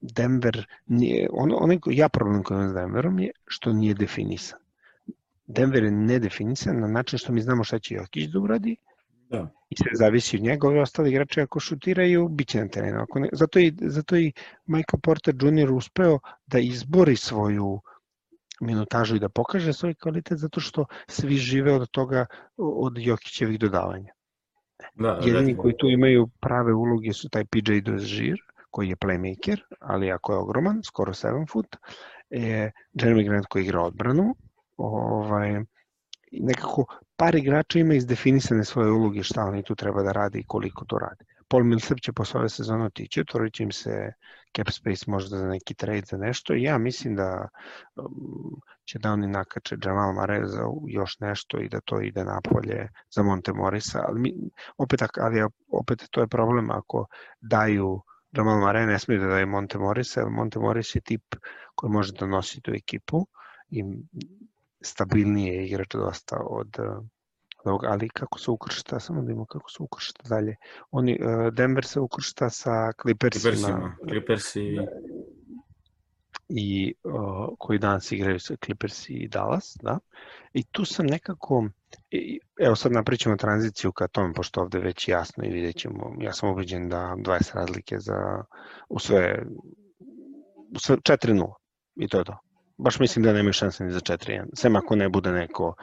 Denver, 0.00 0.66
nije, 0.86 1.28
ono, 1.32 1.56
ono, 1.56 1.78
ja 1.86 2.08
problem 2.08 2.42
koji 2.42 2.56
imam 2.56 2.70
s 2.70 2.74
Denverom 2.74 3.18
je 3.18 3.30
što 3.46 3.72
nije 3.72 3.94
definisan. 3.94 4.58
Denver 5.46 5.84
je 5.84 5.90
nedefinisan 5.90 6.80
na 6.80 6.86
način 6.86 7.18
što 7.18 7.32
mi 7.32 7.40
znamo 7.40 7.64
šta 7.64 7.78
će 7.78 7.94
Jokić 7.94 8.26
da 8.26 8.38
uradi, 8.38 8.76
Da. 9.30 9.48
i 9.70 9.76
sve 9.76 9.90
zavisi 9.94 10.36
od 10.36 10.42
njega, 10.42 10.68
ovi 10.68 10.78
ostali 10.78 11.10
igrači 11.10 11.40
ako 11.40 11.60
šutiraju, 11.60 12.28
bit 12.28 12.48
će 12.48 12.60
na 12.60 12.68
terenu. 12.68 13.00
Ako 13.00 13.18
ne, 13.18 13.28
zato, 13.32 13.58
i, 13.58 13.72
zato 13.80 14.16
i 14.16 14.32
Michael 14.66 15.00
Porter 15.02 15.34
Jr. 15.34 15.72
uspeo 15.72 16.18
da 16.46 16.58
izbori 16.58 17.16
svoju 17.16 17.80
minutažu 18.60 19.16
i 19.16 19.20
da 19.20 19.28
pokaže 19.28 19.72
svoj 19.72 19.94
kvalitet 19.94 20.38
zato 20.38 20.60
što 20.60 20.84
svi 21.08 21.36
žive 21.36 21.72
od 21.72 21.90
toga, 21.90 22.26
od 22.56 22.98
Jokićevih 22.98 23.58
dodavanja. 23.58 24.12
Da, 24.94 25.08
Jedini 25.08 25.32
definitivno. 25.32 25.62
koji 25.62 25.74
tu 25.78 25.86
imaju 25.86 26.28
prave 26.40 26.72
uloge 26.72 27.12
su 27.12 27.28
taj 27.28 27.44
PJ 27.44 27.80
Dozier, 27.84 28.38
koji 28.70 28.88
je 28.88 28.96
playmaker, 28.96 29.60
ali 29.80 30.06
jako 30.06 30.32
je 30.32 30.38
ogroman, 30.38 30.80
skoro 30.84 31.12
7 31.12 31.50
foot, 31.52 31.76
e, 32.30 32.70
Jeremy 32.92 33.24
Grant 33.28 33.46
koji 33.46 33.64
igra 33.64 33.82
odbranu, 33.82 34.34
ovaj, 34.76 35.60
nekako 36.32 36.86
par 37.16 37.34
igrača 37.34 37.78
ima 37.78 37.94
izdefinisane 37.94 38.64
svoje 38.64 38.90
uloge 38.90 39.22
šta 39.22 39.44
oni 39.44 39.62
tu 39.62 39.74
treba 39.74 40.02
da 40.02 40.12
rade 40.12 40.38
i 40.38 40.46
koliko 40.46 40.84
to 40.84 40.98
rade. 40.98 41.24
Paul 41.48 41.64
Millsap 41.64 42.00
će 42.00 42.12
posle 42.12 42.40
ove 42.40 42.48
sezone 42.48 42.84
otići, 42.84 43.20
otvorit 43.20 43.54
će 43.54 43.62
im 43.62 43.72
se 43.72 44.12
cap 44.56 44.70
space 44.70 45.04
možda 45.06 45.38
za 45.38 45.48
neki 45.48 45.74
trade 45.74 46.02
za 46.10 46.16
nešto. 46.16 46.54
I 46.54 46.62
ja 46.62 46.78
mislim 46.78 47.16
da 47.16 47.48
um, 47.96 48.60
će 48.84 48.98
da 48.98 49.12
oni 49.12 49.26
nakače 49.26 49.76
Jamal 49.84 50.12
Mare 50.12 50.40
za 50.46 50.62
još 50.86 51.16
nešto 51.20 51.60
i 51.60 51.68
da 51.68 51.80
to 51.80 52.00
ide 52.00 52.24
napolje 52.24 52.88
za 53.10 53.22
Monte 53.22 53.52
Morisa, 53.52 54.04
ali 54.08 54.20
mi, 54.20 54.34
opet, 54.78 55.02
ali 55.20 55.42
opet 55.72 56.04
to 56.10 56.20
je 56.20 56.28
problem 56.28 56.70
ako 56.70 57.06
daju 57.40 58.02
Jamal 58.32 58.60
Mare 58.60 58.86
ne 58.86 58.98
smiju 58.98 59.20
da 59.20 59.26
daju 59.26 59.46
Monte 59.46 59.78
Morisa, 59.78 60.20
jer 60.20 60.30
Monte 60.30 60.58
Moris 60.58 60.94
je 60.94 61.00
tip 61.00 61.34
koji 61.74 61.90
može 61.90 62.12
da 62.12 62.26
nosi 62.26 62.60
tu 62.60 62.70
ekipu 62.74 63.26
i 63.68 63.84
stabilnije 64.82 65.54
je 65.54 65.66
igrač 65.66 65.94
dosta 65.94 66.36
od, 66.40 66.76
ali 67.64 68.08
kako 68.08 68.38
se 68.38 68.50
ukršta, 68.50 69.00
samo 69.00 69.20
da 69.20 69.26
vidimo 69.26 69.46
kako 69.46 69.70
se 69.70 69.82
ukršta 69.82 70.22
dalje. 70.28 70.56
Oni, 70.90 71.12
eh, 71.12 71.50
Denver 71.50 71.84
se 71.84 72.00
ukršta 72.00 72.50
sa 72.50 72.92
Clippersima, 73.02 73.52
Clippersima. 73.52 73.96
Clippersi, 74.08 74.76
i 76.50 76.94
uh, 77.04 77.48
koji 77.58 77.78
danas 77.78 78.12
igraju 78.12 78.40
sa 78.40 78.56
Clippers 78.64 79.08
i 79.08 79.28
Dallas, 79.28 79.76
da. 79.82 79.98
I 80.52 80.64
tu 80.64 80.84
sam 80.84 81.06
nekako, 81.06 81.68
i, 82.10 82.40
evo 82.60 82.76
sad 82.76 82.92
napričamo 82.92 83.36
tranziciju 83.36 83.92
ka 83.92 84.08
tome, 84.08 84.34
pošto 84.34 84.60
ovde 84.60 84.78
već 84.78 85.08
jasno 85.08 85.44
i 85.44 85.50
vidjet 85.50 85.76
ćemo, 85.76 86.16
ja 86.20 86.32
sam 86.32 86.50
ubeđen 86.50 86.88
da 86.88 87.14
20 87.18 87.54
razlike 87.54 87.98
za, 87.98 88.44
u 88.88 88.98
sve, 88.98 89.42
u 90.74 90.78
sve 90.78 90.96
4-0 90.96 91.52
i 91.96 92.08
to 92.08 92.18
je 92.18 92.24
to. 92.24 92.38
Baš 92.78 92.98
mislim 92.98 93.22
da 93.22 93.32
nemaju 93.32 93.52
šanse 93.52 93.84
ni 93.84 93.92
za 93.92 94.00
4-1, 94.00 94.44
sem 94.54 94.76
ako 94.76 94.96
ne 94.96 95.08
bude 95.08 95.32
neko, 95.32 95.74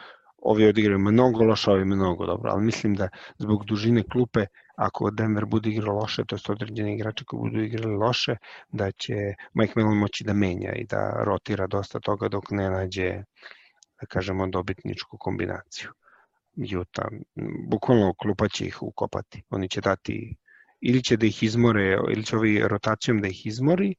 ovi 0.42 0.68
odigraju 0.68 1.00
mnogo 1.00 1.44
loše, 1.44 1.72
ovi 1.72 1.86
mnogo 1.86 2.26
dobro, 2.26 2.52
ali 2.52 2.64
mislim 2.64 2.96
da 2.96 3.10
zbog 3.38 3.66
dužine 3.66 4.04
klupe, 4.04 4.46
ako 4.76 5.12
Denver 5.12 5.46
bude 5.46 5.70
igrao 5.70 5.96
loše, 5.96 6.24
to 6.26 6.36
je 6.36 6.40
određeni 6.50 6.94
igrači 6.94 7.26
koji 7.26 7.40
budu 7.40 7.64
igrali 7.64 7.96
loše, 7.96 8.36
da 8.70 8.92
će 8.92 9.14
Mike 9.54 9.74
Mellon 9.76 9.98
moći 9.98 10.24
da 10.24 10.34
menja 10.34 10.74
i 10.74 10.86
da 10.86 11.24
rotira 11.24 11.68
dosta 11.68 12.00
toga 12.00 12.30
dok 12.30 12.52
ne 12.52 12.70
nađe, 12.70 13.24
da 14.02 14.06
kažemo, 14.10 14.48
dobitničku 14.48 15.18
kombinaciju. 15.18 15.90
Juta, 16.56 17.08
bukvalno 17.70 18.14
klupa 18.14 18.48
će 18.50 18.66
ih 18.66 18.84
ukopati. 18.84 19.44
Oni 19.50 19.70
će 19.70 19.82
dati, 19.82 20.36
ili 20.82 21.04
će 21.04 21.18
da 21.18 21.26
ih 21.26 21.44
izmore, 21.44 21.98
ili 22.10 22.24
će 22.24 22.38
ovi 22.38 22.68
rotacijom 22.68 23.22
da 23.22 23.28
ih 23.28 23.46
izmori, 23.46 23.96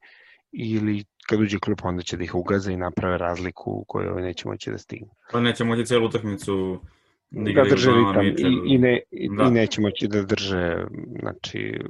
ili 0.52 1.04
kad 1.28 1.40
uđe 1.40 1.58
klupa 1.58 1.88
onda 1.88 2.02
će 2.02 2.16
da 2.16 2.24
ih 2.24 2.34
ugaze 2.34 2.72
i 2.72 2.76
naprave 2.76 3.18
razliku 3.18 3.70
u 3.70 3.84
kojoj 3.88 4.08
ovi 4.08 4.22
neće 4.22 4.48
moći 4.48 4.70
da 4.70 4.78
stignu. 4.78 5.08
pa 5.32 5.40
neće 5.40 5.64
moći 5.64 5.86
celu 5.86 6.06
utakmicu 6.06 6.80
da 7.30 7.52
Da 7.52 7.62
drže 7.70 7.90
ritam 7.90 8.26
i, 8.26 8.74
i, 8.74 8.78
ne, 8.78 9.00
i, 9.10 9.28
Da. 9.36 9.44
i 9.44 9.50
neće 9.50 9.80
moći 9.80 10.08
da 10.08 10.22
drže, 10.22 10.76
znači, 11.20 11.80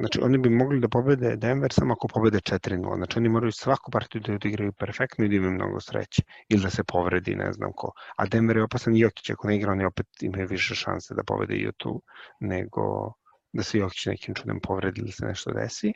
znači 0.00 0.20
oni 0.22 0.38
bi 0.38 0.50
mogli 0.50 0.80
da 0.80 0.88
pobede 0.88 1.36
Denver 1.36 1.72
samo 1.72 1.92
ako 1.92 2.08
pobede 2.08 2.38
4-0. 2.38 2.96
Znači 2.96 3.18
oni 3.18 3.28
moraju 3.28 3.52
svaku 3.52 3.90
partiju 3.90 4.22
da 4.26 4.32
odigraju 4.34 4.72
perfektno 4.72 5.24
i 5.24 5.28
da 5.28 5.34
imaju 5.36 5.52
mnogo 5.52 5.80
sreće. 5.80 6.22
Ili 6.48 6.62
da 6.62 6.70
se 6.70 6.84
povredi, 6.84 7.34
ne 7.36 7.52
znam 7.52 7.70
ko. 7.76 7.90
A 8.16 8.26
Denver 8.26 8.56
je 8.56 8.62
opasan 8.64 8.96
i 8.96 9.00
Jokić, 9.00 9.30
ako 9.30 9.48
ne 9.48 9.56
igra, 9.56 9.72
oni 9.72 9.84
opet 9.84 10.06
imaju 10.20 10.46
više 10.50 10.74
šanse 10.74 11.14
da 11.14 11.22
pobede 11.24 11.56
Jutu 11.56 12.02
nego 12.40 13.12
da 13.56 13.62
se 13.62 13.78
Jokić 13.78 14.06
nekim 14.06 14.34
čudem 14.34 14.60
povredi 14.60 15.00
ili 15.00 15.12
se 15.12 15.26
nešto 15.26 15.52
desi. 15.52 15.92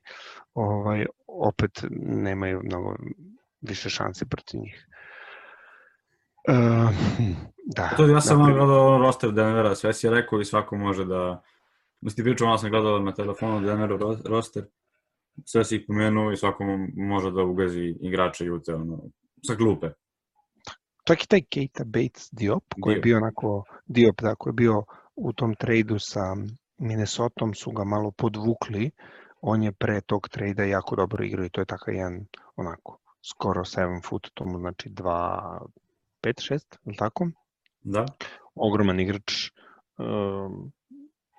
Ovaj, 0.55 1.07
opet 1.26 1.85
nemaju 2.00 2.61
mnogo 2.64 2.97
više 3.61 3.90
šanse 3.90 4.26
protiv 4.26 4.61
njih. 4.61 4.87
Uh, 6.49 6.90
da. 7.76 7.90
To 7.97 8.07
ja 8.07 8.21
sam 8.21 8.38
dakle, 8.38 8.55
gledao 8.55 8.99
roster 8.99 9.33
Denvera, 9.33 9.75
sve 9.75 9.93
si 9.93 10.11
rekao 10.11 10.40
i 10.40 10.45
svako 10.45 10.76
može 10.76 11.05
da... 11.05 11.43
Mislim 12.00 12.17
ti 12.25 12.31
pričao, 12.31 12.47
malo 12.47 12.59
sam 12.59 12.71
gledao 12.71 12.99
na 12.99 13.14
telefonu 13.14 13.61
Denveru 13.61 13.99
ro- 13.99 14.23
roster, 14.29 14.64
sve 15.45 15.64
si 15.64 15.76
ih 15.76 15.85
pomenuo 15.88 16.33
i 16.33 16.37
svako 16.37 16.64
mo- 16.64 16.93
može 16.97 17.31
da 17.31 17.43
ugazi 17.43 17.97
igrača 18.00 18.45
Jute, 18.45 18.75
ono, 18.75 19.02
sa 19.47 19.55
klupe. 19.57 19.90
čak 21.05 21.25
i 21.25 21.29
taj 21.29 21.43
Keita 21.43 21.85
Bates 21.85 22.29
Diop, 22.33 22.64
koji 22.81 22.95
je 22.95 22.97
Diop. 22.97 23.05
bio 23.05 23.17
onako, 23.17 23.64
Diop, 23.87 24.21
da, 24.23 24.35
koji 24.35 24.50
je 24.50 24.55
bio 24.55 24.85
u 25.17 25.33
tom 25.33 25.55
trejdu 25.55 25.99
sa 25.99 26.37
Minnesotom, 26.80 27.54
su 27.54 27.70
ga 27.70 27.84
malo 27.84 28.10
podvukli, 28.10 28.90
on 29.40 29.62
je 29.62 29.72
pre 29.72 30.00
tog 30.00 30.28
trejda 30.28 30.64
jako 30.64 30.96
dobro 30.96 31.25
igrao 31.25 31.44
i 31.44 31.50
to 31.50 31.60
je 31.60 31.64
takav 31.64 31.94
jedan, 31.94 32.26
onako, 32.56 32.99
skoro 33.30 33.60
7 33.60 34.08
foot, 34.08 34.30
to 34.34 34.44
mu 34.44 34.58
znači 34.58 34.90
2, 34.90 35.58
5, 36.22 36.52
6, 36.52 36.78
ili 36.87 36.96
tako? 36.96 37.28
Da? 37.82 38.06
Ogroman 38.54 39.00
igrač, 39.00 39.50
um, 39.99 40.72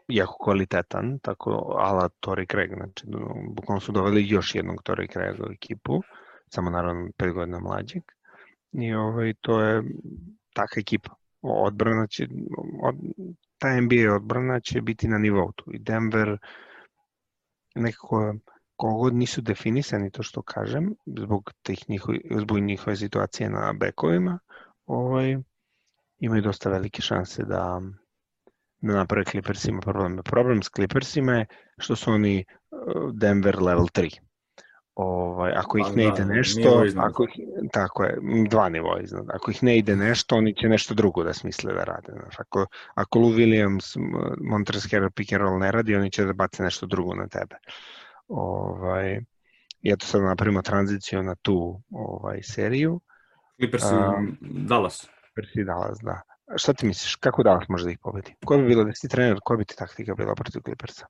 jako 0.07 0.43
kvalitetan, 0.43 1.19
tako 1.19 1.75
ala 1.79 2.09
Tori 2.19 2.47
Craig, 2.47 2.71
znači 2.77 3.05
bukvalno 3.55 3.79
su 3.79 3.91
doveli 3.91 4.27
još 4.27 4.55
jednog 4.55 4.83
Tori 4.83 5.07
Craiga 5.07 5.43
u 5.49 5.51
ekipu, 5.51 6.01
samo 6.49 6.69
naravno 6.69 7.09
5 7.17 7.33
godina 7.33 7.59
mlađeg. 7.59 8.03
I 8.71 8.93
ovaj, 8.93 9.33
to 9.41 9.61
je 9.61 9.83
taka 10.53 10.79
ekipa. 10.79 11.15
Odbrana 11.41 12.07
će, 12.07 12.27
od, 12.83 12.95
ta 13.61 13.81
NBA 13.81 14.15
odbrana 14.15 14.59
će 14.59 14.81
biti 14.81 15.07
na 15.07 15.17
nivou 15.17 15.51
tu. 15.51 15.65
I 15.73 15.79
Denver 15.79 16.37
nekako 17.75 18.35
kogod 18.75 19.13
nisu 19.15 19.41
definisani 19.41 20.11
to 20.11 20.23
što 20.23 20.41
kažem, 20.41 20.95
zbog, 21.05 21.51
tih 21.61 21.85
njihovi, 21.89 22.21
zbog 22.39 22.59
njihove 22.59 22.95
situacije 22.95 23.49
na 23.49 23.73
bekovima, 23.73 24.39
ovaj, 24.85 25.37
imaju 26.19 26.41
dosta 26.41 26.69
velike 26.69 27.01
šanse 27.01 27.43
da, 27.43 27.81
da 28.81 28.93
naprave 28.93 29.25
Clippersima 29.25 29.81
probleme. 29.81 30.23
Problem 30.23 30.63
s 30.63 30.69
Clippersima 30.69 31.33
je 31.33 31.45
što 31.77 31.95
su 31.95 32.11
oni 32.11 32.45
uh, 32.45 33.11
Denver 33.13 33.61
level 33.61 33.85
3. 33.85 34.19
Ovaj, 35.03 35.51
ako 35.55 35.77
ih 35.77 35.85
Pa 35.87 35.95
ne 35.95 36.03
da, 36.03 36.09
ide 36.09 36.25
nešto, 36.25 36.83
ako 36.97 37.23
ih, 37.23 37.29
tako 37.71 38.03
je, 38.03 38.17
dva 38.49 38.69
nivoa 38.69 38.99
iznad. 39.01 39.25
Ako 39.29 39.51
ih 39.51 39.63
ne 39.63 39.77
ide 39.77 39.95
nešto, 39.95 40.35
oni 40.35 40.53
će 40.55 40.67
nešto 40.67 40.93
drugo 40.93 41.23
da 41.23 41.33
smisle 41.33 41.73
da 41.73 41.83
rade. 41.83 42.13
Znaš, 42.21 42.39
ako, 42.39 42.65
ako 42.95 43.19
Lou 43.19 43.31
Williams, 43.31 43.97
m, 43.97 44.35
Montrezl 44.49 44.87
Harrell 44.91 45.11
pick 45.11 45.33
and 45.33 45.41
roll 45.41 45.59
ne 45.59 45.71
radi, 45.71 45.95
oni 45.95 46.11
će 46.11 46.25
da 46.25 46.33
bace 46.33 46.63
nešto 46.63 46.85
drugo 46.85 47.15
na 47.15 47.27
tebe. 47.27 47.55
Ovaj, 48.27 49.19
I 49.81 49.91
eto 49.91 50.05
sad 50.05 50.21
napravimo 50.21 50.61
tranziciju 50.61 51.23
na 51.23 51.35
tu 51.35 51.81
ovaj, 51.89 52.43
seriju. 52.43 52.99
Clippers 53.57 53.83
i 53.83 53.95
A- 53.95 54.21
Dallas. 54.41 55.09
Persi 55.35 55.63
Dallas, 55.63 55.97
da. 56.01 56.21
Šta 56.55 56.73
ti 56.73 56.85
misliš, 56.85 57.15
kako 57.15 57.43
Dallas 57.43 57.65
može 57.69 57.85
da 57.85 57.91
ih 57.91 57.99
pobedi? 58.01 58.35
Ko 58.45 58.57
bi 58.57 58.67
bilo 58.67 58.83
da 58.83 58.93
si 58.93 59.09
trener, 59.09 59.39
koja 59.43 59.57
bi 59.57 59.65
ti 59.65 59.75
taktika 59.77 60.15
bila 60.15 60.35
protiv 60.35 60.61
Clippersa? 60.61 61.05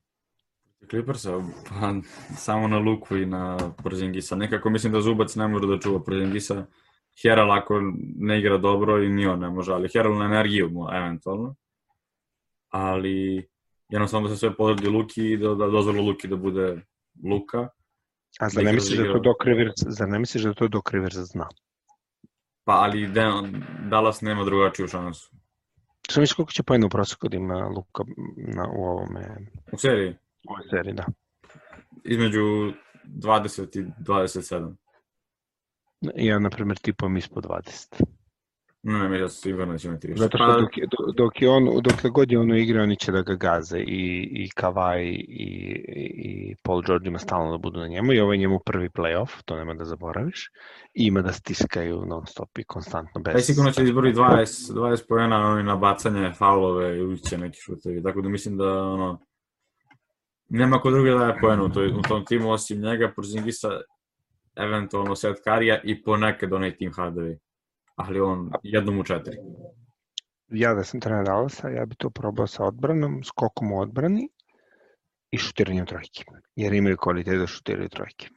Clippersa, 0.90 1.30
pa 1.68 1.94
samo 2.36 2.68
na 2.68 2.78
Luku 2.78 3.16
i 3.16 3.26
na 3.26 3.56
Porzingisa. 3.82 4.36
Nekako 4.36 4.70
mislim 4.70 4.92
da 4.92 5.00
Zubac 5.00 5.34
ne 5.36 5.48
može 5.48 5.66
da 5.66 5.78
čuva 5.78 6.02
Porzingisa. 6.02 6.66
Herald 7.22 7.50
ako 7.50 7.80
ne 8.16 8.38
igra 8.38 8.58
dobro 8.58 9.02
i 9.02 9.08
ni 9.08 9.26
on 9.26 9.40
ne 9.40 9.50
može, 9.50 9.72
ali 9.72 9.88
Herald 9.92 10.18
na 10.18 10.24
energiju 10.24 10.70
mu 10.70 10.88
eventualno. 10.92 11.54
Ali 12.68 13.48
jednostavno 13.88 14.28
da 14.28 14.34
se 14.34 14.38
sve 14.38 14.56
podredi 14.56 14.88
Luki 14.88 15.32
i 15.32 15.36
da, 15.36 15.54
da 15.54 15.66
dozvoli 15.66 16.00
Luki 16.00 16.28
da 16.28 16.36
bude 16.36 16.80
Luka. 17.30 17.68
A 18.40 18.48
zar 18.48 18.64
ne 18.64 18.70
Lakers 18.70 18.84
misliš 18.84 18.98
da 18.98 19.04
to 19.04 19.08
igrao. 19.08 19.22
Doc 19.22 19.36
Rivers, 19.44 19.74
zar 19.86 20.08
ne 20.08 20.18
misliš 20.18 20.42
da 20.42 20.54
to 20.54 20.68
Doc 20.68 20.90
Rivers 20.90 21.14
zna? 21.14 21.48
Pa 22.64 22.72
ali 22.72 23.06
Dan, 23.06 23.64
Dallas 23.90 24.20
nema 24.20 24.44
drugačiju 24.44 24.88
šansu. 24.88 25.30
Šta 26.10 26.20
misliš 26.20 26.36
koliko 26.36 26.52
će 26.52 26.62
pojena 26.62 26.86
u 26.86 26.90
prosjeku 26.90 27.28
da 27.28 27.36
ima 27.36 27.68
Luka 27.68 28.04
na, 28.36 28.68
u 28.76 28.84
ovome, 28.84 29.36
U 29.72 29.78
seriji, 29.78 30.14
u 30.48 30.52
ovoj 30.52 30.64
seriji, 30.70 30.94
da. 30.94 31.06
između 32.04 32.72
20 33.04 33.80
i 33.80 33.84
27. 34.06 34.74
Ja, 36.16 36.38
na 36.38 36.50
primjer, 36.50 36.78
tipom 36.78 37.16
ispod 37.16 37.44
20. 37.44 38.04
Ne, 38.84 38.98
ne, 38.98 39.08
mislim 39.08 39.22
da 39.22 39.28
sigurno 39.28 39.72
da 39.72 39.78
će 39.78 39.88
imati 39.88 40.06
više. 40.06 40.18
Zato 40.18 40.38
što 40.38 40.46
Pa, 40.46 40.60
dok, 40.60 40.70
dok 41.16 41.42
je 41.42 41.48
on, 41.48 41.64
dokle 41.82 42.10
god 42.10 42.32
je 42.32 42.38
ono 42.38 42.56
igra, 42.56 42.82
oni 42.82 42.96
će 42.96 43.12
da 43.12 43.22
ga 43.22 43.34
gaze 43.34 43.78
i, 43.78 44.28
i 44.32 44.50
Kawhi 44.56 45.02
i, 45.28 45.54
i 46.24 46.54
Paul 46.62 46.82
George 46.82 47.08
ima 47.08 47.18
stalno 47.18 47.52
da 47.52 47.58
budu 47.58 47.80
na 47.80 47.86
njemu 47.86 48.12
i 48.12 48.20
ovo 48.20 48.32
je 48.32 48.38
njemu 48.38 48.60
prvi 48.66 48.88
playoff, 48.88 49.42
to 49.44 49.56
nema 49.56 49.74
da 49.74 49.84
zaboraviš. 49.84 50.50
I 50.94 51.06
ima 51.06 51.22
da 51.22 51.32
stiskaju 51.32 52.04
non 52.06 52.26
stop 52.26 52.58
i 52.58 52.64
konstantno 52.64 53.20
bez... 53.20 53.32
Taj 53.32 53.42
sigurno 53.42 53.70
će 53.70 53.84
izbori 53.84 54.14
20, 54.14 54.72
20 54.74 55.08
pojena 55.08 55.62
na 55.62 55.76
bacanje, 55.76 56.32
faulove 56.38 56.98
i 56.98 57.02
uće 57.02 57.38
neki 57.38 57.58
šutevi. 57.60 58.02
Tako 58.02 58.20
da 58.20 58.28
mislim 58.28 58.56
da 58.56 58.82
ono, 58.82 59.20
nema 60.52 60.78
ko 60.80 60.90
drugi 60.90 61.10
da 61.10 61.18
daje 61.18 61.38
pojenu 61.40 61.64
u, 61.64 61.68
toj, 61.68 61.86
u 61.86 62.02
tom 62.02 62.24
timu 62.24 62.50
osim 62.50 62.80
njega, 62.80 63.12
Porzingisa, 63.16 63.68
eventualno 64.56 65.16
Seth 65.16 65.40
Karija 65.44 65.80
i 65.84 66.02
ponekad 66.02 66.52
onaj 66.52 66.76
tim 66.76 66.92
Hardaway. 66.92 67.38
Ali 67.96 68.20
on 68.20 68.50
jednom 68.62 69.00
u 69.00 69.04
četiri. 69.04 69.36
Ja 70.48 70.74
da 70.74 70.84
sam 70.84 71.00
trener 71.00 71.24
Dallasa, 71.24 71.68
ja 71.68 71.86
bi 71.86 71.94
to 71.94 72.10
probao 72.10 72.46
sa 72.46 72.64
odbranom, 72.64 73.24
skokom 73.24 73.72
u 73.72 73.80
odbrani 73.80 74.28
i 75.30 75.38
šutiranjem 75.38 75.86
trojke. 75.86 76.24
Jer 76.56 76.72
imaju 76.72 76.96
kvalitet 76.96 77.38
da 77.38 77.46
šutiraju 77.46 77.88
trojke. 77.88 78.28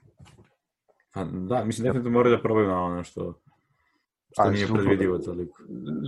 Pa 1.13 1.23
da, 1.23 1.63
mislim 1.63 1.83
definitivno 1.83 2.17
moraju 2.17 2.35
da 2.35 2.41
probaju 2.41 2.67
malo 2.67 2.95
nešto 2.95 3.41
što 4.35 4.43
Ali 4.43 4.53
nije 4.53 4.67
predvidivo 4.67 5.17
toliko. 5.17 5.63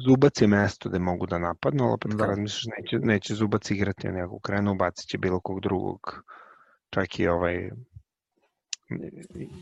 Zubac 0.07 0.41
je 0.41 0.47
mesto 0.47 0.89
gde 0.89 0.99
mogu 0.99 1.25
da 1.25 1.39
napadnu, 1.39 1.83
ali 1.83 1.93
opet 1.93 2.11
Da. 2.11 2.17
kad 2.17 2.29
razmišljaš 2.29 2.65
neće, 2.77 2.99
neće 2.99 3.33
Zubac 3.33 3.71
igrati 3.71 4.07
na 4.07 4.13
nekog 4.13 4.41
krenu, 4.41 4.75
bacit 4.75 5.09
će 5.09 5.17
bilo 5.17 5.39
kog 5.39 5.59
drugog. 5.61 6.23
Čak 6.89 7.19
i 7.19 7.27
ovaj 7.27 7.69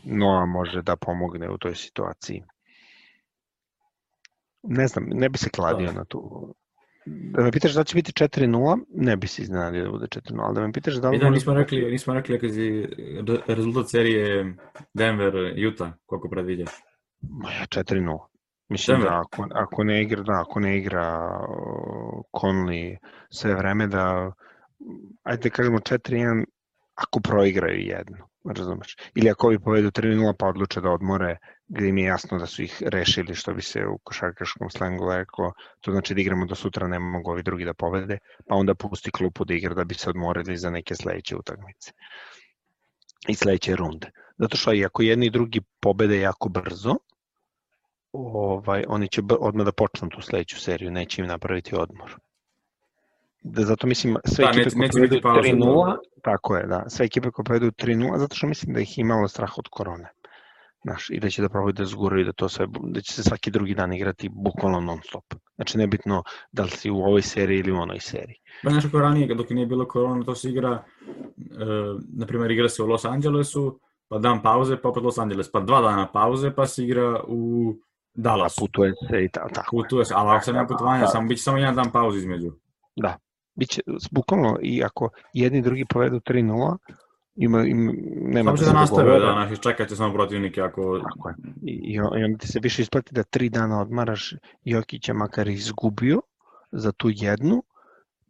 Noa 0.04 0.46
može 0.46 0.82
da 0.82 0.96
pomogne 0.96 1.50
u 1.50 1.58
toj 1.58 1.74
situaciji. 1.74 2.42
Ne 4.62 4.86
znam, 4.86 5.04
ne 5.08 5.28
bi 5.28 5.38
se 5.38 5.50
kladio 5.50 5.86
Da. 5.86 5.92
na 5.92 6.04
tu. 6.04 6.54
Da 7.06 7.42
me 7.42 7.50
pitaš 7.52 7.74
da 7.74 7.84
će 7.84 7.94
biti 7.94 8.12
4-0, 8.12 8.78
ne 8.94 9.16
bi 9.16 9.26
se 9.26 9.42
iznenadio 9.42 9.84
da 9.84 9.90
bude 9.90 10.06
4-0, 10.06 10.40
ali 10.42 10.54
da 10.54 10.66
me 10.66 10.72
pitaš 10.72 10.94
da 10.94 11.10
li... 11.10 11.16
I 11.16 11.20
da, 11.20 11.30
nismo 11.30 11.54
rekli, 11.54 11.90
nismo 11.90 12.14
rekli 12.14 12.38
kad 12.40 12.54
je 12.54 12.88
re- 13.26 13.54
rezultat 13.54 13.88
serije 13.90 14.54
Denver-Utah, 14.94 15.90
koliko 16.06 16.28
predviđaš. 16.28 16.70
Ma 17.20 17.50
ja 17.52 17.66
4-0. 17.66 18.18
Mislim 18.68 18.96
Denver? 18.96 19.12
da 19.12 19.20
ako, 19.20 19.46
ako 19.54 19.84
ne 19.84 20.02
igra, 20.02 20.22
da, 20.22 20.40
ako 20.40 20.60
ne 20.60 20.78
igra 20.78 21.38
uh, 21.48 22.22
Conley 22.32 22.96
sve 23.30 23.54
vreme 23.54 23.86
da 23.86 24.32
ajde 25.22 25.48
da 25.48 25.50
kažemo 25.50 25.78
4-1 25.78 26.44
ako 26.94 27.20
proigraju 27.20 27.80
jedno, 27.80 28.28
razumeš? 28.44 28.96
Ili 29.14 29.30
ako 29.30 29.46
ovi 29.46 29.58
povedu 29.58 29.90
3-0 29.90 30.34
pa 30.38 30.46
odluče 30.46 30.80
da 30.80 30.90
odmore 30.90 31.36
gde 31.68 31.88
im 31.88 31.98
je 31.98 32.04
jasno 32.04 32.38
da 32.38 32.46
su 32.46 32.62
ih 32.62 32.82
rešili 32.86 33.34
što 33.34 33.54
bi 33.54 33.62
se 33.62 33.86
u 33.86 33.98
košarkaškom 33.98 34.70
slengu 34.70 35.12
rekao, 35.12 35.52
to 35.80 35.90
znači 35.90 36.14
da 36.14 36.20
igramo 36.20 36.46
do 36.46 36.54
sutra 36.54 36.88
ne 36.88 36.98
mogu 36.98 37.30
ovi 37.30 37.42
drugi 37.42 37.64
da 37.64 37.74
povede, 37.74 38.18
pa 38.48 38.54
onda 38.54 38.74
pusti 38.74 39.10
klupu 39.10 39.44
da 39.44 39.54
igra 39.54 39.74
da 39.74 39.84
bi 39.84 39.94
se 39.94 40.10
odmorili 40.10 40.56
za 40.56 40.70
neke 40.70 40.94
sledeće 40.94 41.36
utakmice 41.36 41.92
i 43.28 43.34
sledeće 43.34 43.76
runde. 43.76 44.10
Zato 44.38 44.56
što 44.56 44.72
i 44.72 44.84
ako 44.84 45.02
jedni 45.02 45.26
i 45.26 45.30
drugi 45.30 45.60
pobede 45.80 46.20
jako 46.20 46.48
brzo, 46.48 46.96
ovaj, 48.16 48.84
oni 48.88 49.08
će 49.08 49.22
odmah 49.40 49.64
da 49.66 49.72
počnu 49.72 50.08
tu 50.08 50.20
sledeću 50.22 50.60
seriju, 50.60 50.90
neće 50.90 51.22
im 51.22 51.28
napraviti 51.28 51.76
odmor. 51.76 52.16
Da, 53.42 53.62
zato 53.64 53.86
mislim, 53.86 54.16
sve 54.24 54.44
Da, 54.44 54.50
ekipe 54.50 54.64
neće- 54.64 54.76
koje 54.76 54.88
povedu 55.08 55.22
pauze, 55.22 55.48
3-0, 55.48 55.96
tako 56.22 56.56
je, 56.56 56.66
da, 56.66 56.84
sve 56.88 57.06
ekipe 57.06 57.30
koje 57.30 57.44
povedu 57.44 57.70
3-0, 57.70 58.18
zato 58.18 58.36
što 58.36 58.46
mislim 58.46 58.74
da 58.74 58.80
ih 58.80 58.98
imalo 58.98 59.28
strah 59.28 59.58
od 59.58 59.68
korone. 59.70 60.08
Znaš, 60.82 61.10
i 61.10 61.20
da 61.20 61.30
će 61.30 61.42
da 61.42 61.48
probaju 61.48 61.72
da 61.72 61.84
zguraju 61.84 62.24
da 62.24 62.32
to 62.32 62.48
sve, 62.48 62.66
da 62.82 63.00
će 63.00 63.12
se 63.12 63.22
svaki 63.22 63.50
drugi 63.50 63.74
dan 63.74 63.92
igrati 63.92 64.28
bukvalno 64.32 64.80
non 64.80 64.98
stop. 65.04 65.24
Znači, 65.54 65.78
nebitno 65.78 66.22
da 66.52 66.62
li 66.62 66.70
si 66.70 66.90
u 66.90 66.96
ovoj 66.98 67.22
seriji 67.22 67.58
ili 67.58 67.72
u 67.72 67.76
onoj 67.76 68.00
seriji. 68.00 68.36
Pa 68.62 68.70
nešto 68.70 68.90
kao 68.90 69.00
ranije, 69.00 69.34
dok 69.34 69.50
nije 69.50 69.66
bilo 69.66 69.86
korona, 69.88 70.24
to 70.24 70.34
se 70.34 70.50
igra, 70.50 70.84
e, 71.38 71.64
na 72.16 72.26
primjer, 72.26 72.50
igra 72.50 72.68
se 72.68 72.82
u 72.82 72.86
Los 72.86 73.04
Angelesu, 73.04 73.80
pa 74.08 74.18
dan 74.18 74.42
pauze, 74.42 74.76
pa 74.76 74.88
opet 74.88 75.02
Los 75.02 75.18
Angeles, 75.18 75.50
pa 75.52 75.60
dva 75.60 75.80
dana 75.80 76.08
pauze, 76.12 76.54
pa 76.54 76.66
se 76.66 76.84
igra 76.84 77.20
u 77.28 77.74
A 78.18 78.20
Dallasu. 78.22 78.60
putuje 78.60 78.92
se 79.10 79.24
i 79.24 79.28
ta, 79.28 79.48
tako 79.48 79.76
je. 79.76 79.82
Putuje 79.82 80.04
se, 80.04 80.14
ali 80.16 80.30
ako 80.30 80.44
se 80.44 80.52
nema 80.52 80.64
Da, 80.64 80.68
putovanja, 80.68 81.00
da. 81.00 81.06
samo 81.06 81.28
biće 81.28 81.42
samo 81.42 81.58
jedan 81.58 81.74
dan 81.74 81.92
pauze 81.92 82.18
između. 82.18 82.52
Da. 82.96 83.16
Biće, 83.54 83.82
bukvalno, 84.10 84.58
i 84.62 84.82
ako 84.84 85.10
jedni 85.32 85.62
drugi 85.62 85.84
povedu 85.84 86.16
3-0, 86.20 86.76
ima, 87.36 87.62
ima, 87.62 87.92
nema 88.18 88.48
Samo 88.50 88.56
će 88.56 88.64
se 88.64 88.72
da 88.72 88.78
nastave, 88.80 89.18
da, 89.20 89.34
naši 89.34 89.62
čekat 89.62 89.88
će 89.88 89.96
samo 89.96 90.14
protivnike 90.14 90.60
ako... 90.60 90.98
Tako 90.98 91.28
je. 91.28 91.34
I, 91.62 91.72
i 91.84 92.00
on- 92.00 92.20
i 92.20 92.24
onda 92.24 92.38
ti 92.38 92.48
se 92.48 92.60
više 92.62 92.82
isplati 92.82 93.14
da 93.14 93.22
tri 93.22 93.48
dana 93.48 93.80
odmaraš 93.80 94.34
Jokića 94.64 95.14
makar 95.14 95.48
izgubio 95.48 96.20
za 96.72 96.92
tu 96.92 97.08
jednu, 97.12 97.62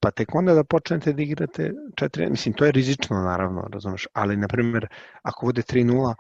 pa 0.01 0.11
tek 0.11 0.35
onda 0.35 0.55
da 0.55 0.65
počnete 0.65 1.13
da 1.13 1.23
igrate 1.23 1.73
četiri, 1.97 2.31
mislim 2.31 2.55
to 2.55 2.65
je 2.65 2.73
rizično 2.73 3.17
naravno, 3.17 3.69
razumeš, 3.73 4.07
ali 4.13 4.37
na 4.37 4.49
primjer 4.49 4.87
ako 5.23 5.47
vode 5.47 5.63
3-0, 5.63 6.15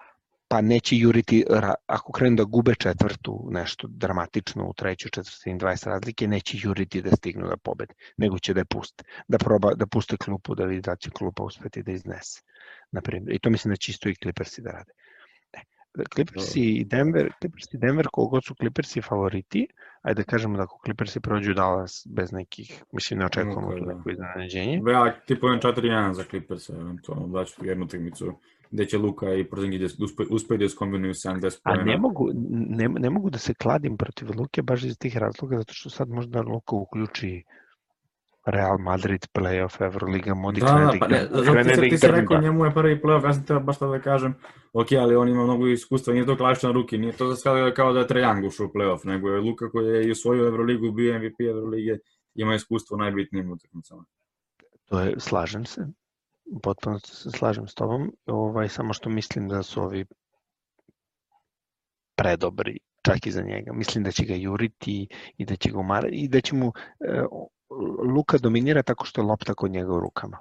pa 0.48 0.60
neće 0.60 0.96
juriti, 0.96 1.44
ako 1.86 2.12
krenu 2.12 2.36
da 2.36 2.44
gube 2.44 2.74
četvrtu 2.74 3.48
nešto 3.50 3.88
dramatično 3.90 4.68
u 4.68 4.74
trećoj 4.74 5.10
četvrtini 5.10 5.58
20 5.58 5.86
razlike, 5.86 6.28
neće 6.28 6.58
juriti 6.60 7.02
da 7.02 7.16
stignu 7.16 7.48
da 7.48 7.56
pobede, 7.56 7.94
nego 8.16 8.38
će 8.38 8.54
da 8.54 8.60
je 8.60 8.64
puste, 8.64 9.04
da 9.28 9.38
proba, 9.38 9.74
da 9.74 9.86
puste 9.86 10.16
klupu, 10.16 10.54
da 10.54 10.64
vidi 10.64 10.80
da 10.80 10.96
će 10.96 11.10
klupa 11.10 11.42
uspeti 11.42 11.82
da 11.82 11.92
iznese, 11.92 12.42
na 12.92 13.00
primjer. 13.00 13.34
I 13.34 13.38
to 13.38 13.50
mislim 13.50 13.72
da 13.72 13.76
će 13.76 13.92
isto 13.92 14.08
i 14.08 14.14
Clippersi 14.14 14.62
da 14.62 14.70
rade. 14.70 14.92
Clippersi 16.14 16.60
i 16.60 16.84
Denver, 16.84 17.32
Clippersi 17.40 17.76
i 17.76 17.78
Denver, 17.78 18.06
kogod 18.12 18.44
su 18.44 18.54
Clippersi 18.54 19.02
favoriti, 19.02 19.66
ajde 20.02 20.22
da 20.22 20.30
kažemo 20.30 20.56
da 20.56 20.62
ako 20.62 20.80
Clippersi 20.84 21.20
prođu 21.20 21.54
Dallas 21.54 22.06
bez 22.10 22.32
nekih, 22.32 22.84
mislim 22.92 23.18
ne 23.18 23.26
očekujemo 23.26 23.72
tu 23.72 23.84
da. 23.84 23.94
neko 23.94 24.10
iznenađenje. 24.10 24.80
Ja 24.92 25.20
tipujem 25.26 25.60
4-1 25.60 26.12
za 26.12 26.24
Clippers, 26.24 26.68
eventualno 26.70 27.26
daću 27.26 27.64
jednu 27.64 27.84
utakmicu 27.84 28.38
gde 28.70 28.86
će 28.86 28.98
Luka 28.98 29.34
i 29.34 29.44
Porzingis 29.44 29.98
uspe, 29.98 30.22
uspe 30.30 30.56
da 30.56 30.64
iskombinuju 30.64 31.14
70 31.14 31.60
A 31.62 31.74
ne 31.74 31.84
pojena. 31.84 32.00
mogu, 32.00 32.30
ne, 32.50 32.88
ne 32.88 33.10
mogu 33.10 33.30
da 33.30 33.38
se 33.38 33.54
kladim 33.54 33.96
protiv 33.96 34.28
Luke 34.36 34.62
baš 34.62 34.84
iz 34.84 34.98
tih 34.98 35.16
razloga, 35.16 35.56
zato 35.56 35.72
što 35.72 35.90
sad 35.90 36.08
možda 36.08 36.40
Luka 36.42 36.76
uključi 36.76 37.42
Real 38.46 38.78
Madrid, 38.78 39.26
playoff, 39.34 39.80
Euroliga, 39.80 40.34
Modi 40.34 40.60
Da, 40.60 40.66
da, 40.66 40.98
pa 41.00 41.08
ne, 41.08 41.28
zato 41.32 41.80
ti, 41.80 41.90
ti 41.90 41.98
si 41.98 42.06
rekao 42.06 42.40
njemu 42.40 42.64
je 42.64 42.74
prvi 42.74 43.00
playoff, 43.00 43.24
ja 43.24 43.32
sam 43.34 43.46
teo 43.46 43.60
baš 43.60 43.78
to 43.78 43.90
da 43.90 44.00
kažem, 44.00 44.34
ok, 44.72 44.92
ali 44.92 45.16
on 45.16 45.28
ima 45.28 45.44
mnogo 45.44 45.66
iskustva, 45.66 46.14
nije 46.14 46.26
to 46.26 46.36
klasičan 46.36 46.72
ruki, 46.72 46.98
nije 46.98 47.12
to 47.12 47.32
za 47.34 47.70
kao 47.76 47.92
da 47.92 48.00
je 48.00 48.06
Young 48.06 48.46
ušao 48.46 48.66
u 48.66 48.70
playoff, 48.70 49.06
nego 49.06 49.28
je 49.28 49.40
Luka 49.40 49.70
koji 49.70 49.86
je 49.86 50.08
i 50.08 50.10
osvojio 50.10 50.46
Euroligu, 50.46 50.92
bio 50.92 51.18
MVP 51.18 51.40
Eurolige, 51.40 51.98
ima 52.34 52.54
iskustvo 52.54 52.94
u 52.94 52.98
najbitnijim 52.98 53.50
utakmicama. 53.52 54.04
To 54.88 55.00
je, 55.00 55.14
slažem 55.18 55.64
se, 55.64 55.86
potpuno 56.62 56.98
se 56.98 57.30
slažem 57.30 57.68
s 57.68 57.74
tobom, 57.74 58.12
ovaj, 58.26 58.68
samo 58.68 58.92
što 58.92 59.10
mislim 59.10 59.48
da 59.48 59.62
su 59.62 59.82
ovi 59.82 60.04
predobri, 62.16 62.78
čak 63.02 63.26
i 63.26 63.30
za 63.30 63.42
njega. 63.42 63.72
Mislim 63.72 64.04
da 64.04 64.10
će 64.10 64.24
ga 64.24 64.34
juriti 64.34 65.08
i 65.36 65.44
da 65.44 65.56
će 65.56 65.70
ga 65.70 65.78
umarati 65.78 66.14
i 66.16 66.28
da 66.28 66.40
će 66.40 66.54
mu 66.54 66.72
e, 67.00 67.22
Luka 68.14 68.38
dominira 68.38 68.82
tako 68.82 69.04
što 69.04 69.20
je 69.20 69.26
lopta 69.26 69.54
kod 69.54 69.70
njega 69.70 69.92
u 69.92 70.00
rukama. 70.00 70.38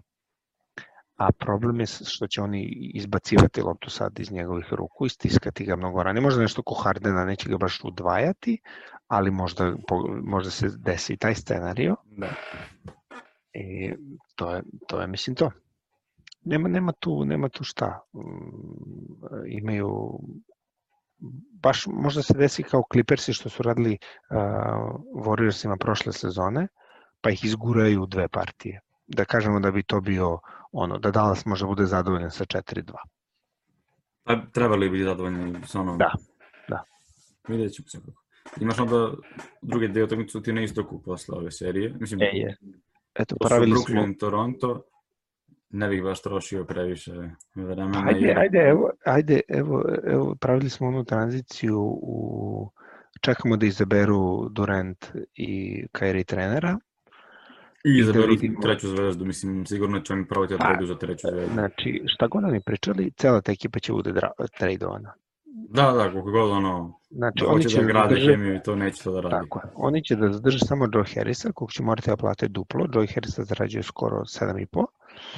A 1.15 1.31
problem 1.31 1.79
je 1.79 1.85
što 1.85 2.27
će 2.27 2.41
oni 2.41 2.63
izbacivati 2.93 3.61
loptu 3.61 3.89
sad 3.89 4.19
iz 4.19 4.31
njegovih 4.31 4.65
ruku 4.71 5.05
i 5.05 5.09
stiskati 5.09 5.65
ga 5.65 5.75
mnogo 5.75 6.03
ranije. 6.03 6.21
Možda 6.21 6.41
nešto 6.41 6.63
ko 6.63 6.75
Hardena, 6.75 7.25
neće 7.25 7.49
ga 7.49 7.57
baš 7.57 7.79
udvajati, 7.83 8.61
ali 9.07 9.31
možda, 9.31 9.75
možda 10.23 10.51
se 10.51 10.69
desi 10.77 11.13
i 11.13 11.17
taj 11.17 11.35
scenario. 11.35 11.95
Da. 12.05 12.29
I 13.53 13.93
to 14.35 14.55
je, 14.55 14.63
to 14.87 15.01
je 15.01 15.07
mislim 15.07 15.35
to. 15.35 15.51
Nema, 16.45 16.69
nema, 16.69 16.91
tu, 16.99 17.25
nema 17.25 17.49
tu 17.49 17.63
šta. 17.63 17.99
Mm, 18.13 18.19
Imaju 19.47 20.19
baš 21.63 21.86
možda 21.88 22.21
se 22.21 22.34
desi 22.38 22.63
kao 22.63 22.84
Clippersi 22.91 23.34
što 23.34 23.49
su 23.49 23.63
radili 23.63 23.97
uh, 23.97 24.38
Warriorsima 25.25 25.77
prošle 25.79 26.13
sezone, 26.13 26.67
pa 27.21 27.29
ih 27.29 27.45
izguraju 27.45 28.03
u 28.03 28.05
dve 28.05 28.27
partije. 28.27 28.81
Da 29.08 29.25
kažemo 29.25 29.60
da 29.60 29.71
bi 29.71 29.84
to 29.84 30.01
bio 30.01 30.39
ono, 30.71 30.97
da 30.97 31.12
Dallas 31.12 31.45
može 31.45 31.65
bude 31.65 31.86
zadovoljan 31.86 32.31
sa 32.31 32.45
4-2. 32.45 32.93
Pa 34.23 34.41
trebali 34.53 34.89
bi 34.89 35.03
zadovoljni 35.03 35.62
sa 35.67 35.79
onom. 35.81 35.97
Da, 35.97 36.12
da. 36.69 36.84
Vidjet 37.47 37.73
ćemo 37.73 37.88
se 37.88 37.99
kako. 37.99 38.21
Imaš 38.62 38.79
onda 38.79 39.12
druge 39.62 39.88
dve 39.88 40.03
utakmice 40.03 40.41
ti 40.41 40.53
na 40.53 40.62
istoku 40.62 41.01
posle 41.01 41.38
ove 41.38 41.51
serije. 41.51 41.93
Mislim, 41.99 42.21
E, 42.21 42.25
je. 42.34 42.58
Eto, 43.15 43.36
to 43.36 43.45
su 43.45 43.49
pravili 43.49 43.71
smo... 43.71 44.01
Brooklyn, 44.01 44.19
Toronto. 44.19 44.81
Ne 45.69 45.88
bih 45.89 46.04
baš 46.04 46.21
trošio 46.21 46.63
previše 46.63 47.12
vremena. 47.56 48.04
Ajde, 48.08 48.19
i- 48.28 48.34
ajde, 48.38 48.60
evo, 48.60 48.89
ajde, 49.06 49.41
evo, 49.47 49.84
evo, 50.04 50.36
pravili 50.36 50.69
smo 50.69 50.88
onu 50.88 51.04
tranziciju 51.06 51.80
u 51.91 52.69
čekamo 53.21 53.58
da 53.58 53.65
izaberu 53.65 54.49
Durant 54.49 55.06
i 55.36 55.49
Kyrie 55.93 56.23
trenera. 56.25 56.78
I 57.84 57.93
da 57.93 57.99
izaberu 57.99 58.28
vidimo. 58.28 58.62
treću 58.62 58.88
zvezdu, 58.88 59.25
mislim, 59.25 59.65
sigurno 59.65 59.99
će 59.99 60.13
oni 60.13 60.28
probati 60.28 60.54
da 60.54 60.58
Pa, 60.58 60.63
tradu 60.65 60.86
za 60.86 60.97
treću 60.97 61.28
zvezdu. 61.32 61.54
Znači, 61.54 62.04
šta 62.06 62.28
god 62.28 62.43
oni 62.43 62.62
pričali, 62.62 63.12
cela 63.12 63.41
ta 63.41 63.51
ekipa 63.51 63.80
će 63.80 63.93
bude 63.93 64.12
dra- 64.12 64.47
tradovana. 64.58 65.13
Da, 65.69 65.91
da, 65.91 66.12
koliko 66.12 66.32
god 66.32 66.51
ono, 66.51 66.99
Znači, 67.10 67.43
da 67.43 67.51
hoće 67.51 67.69
će 67.69 67.75
da 67.75 67.82
da 67.82 67.88
grade 67.88 68.10
zadrže, 68.10 68.32
hemiju 68.32 68.56
i 68.56 68.63
to 68.63 68.75
neće 68.75 69.04
to 69.04 69.12
da 69.12 69.19
radi. 69.21 69.36
tako 69.36 69.60
je, 69.60 69.71
oni 69.75 70.04
će 70.04 70.15
da 70.15 70.32
zadrže 70.32 70.60
samo 70.60 70.88
Joe 70.93 71.04
Harrisa, 71.15 71.51
kog 71.51 71.71
će 71.71 71.84
morati 71.84 72.10
da 72.10 72.17
plate 72.17 72.47
duplo. 72.47 72.88
Joe 72.93 73.08
Harrisa 73.08 73.43
zarađuje 73.43 73.84
skoro 73.84 74.17
7,5, 74.17 74.86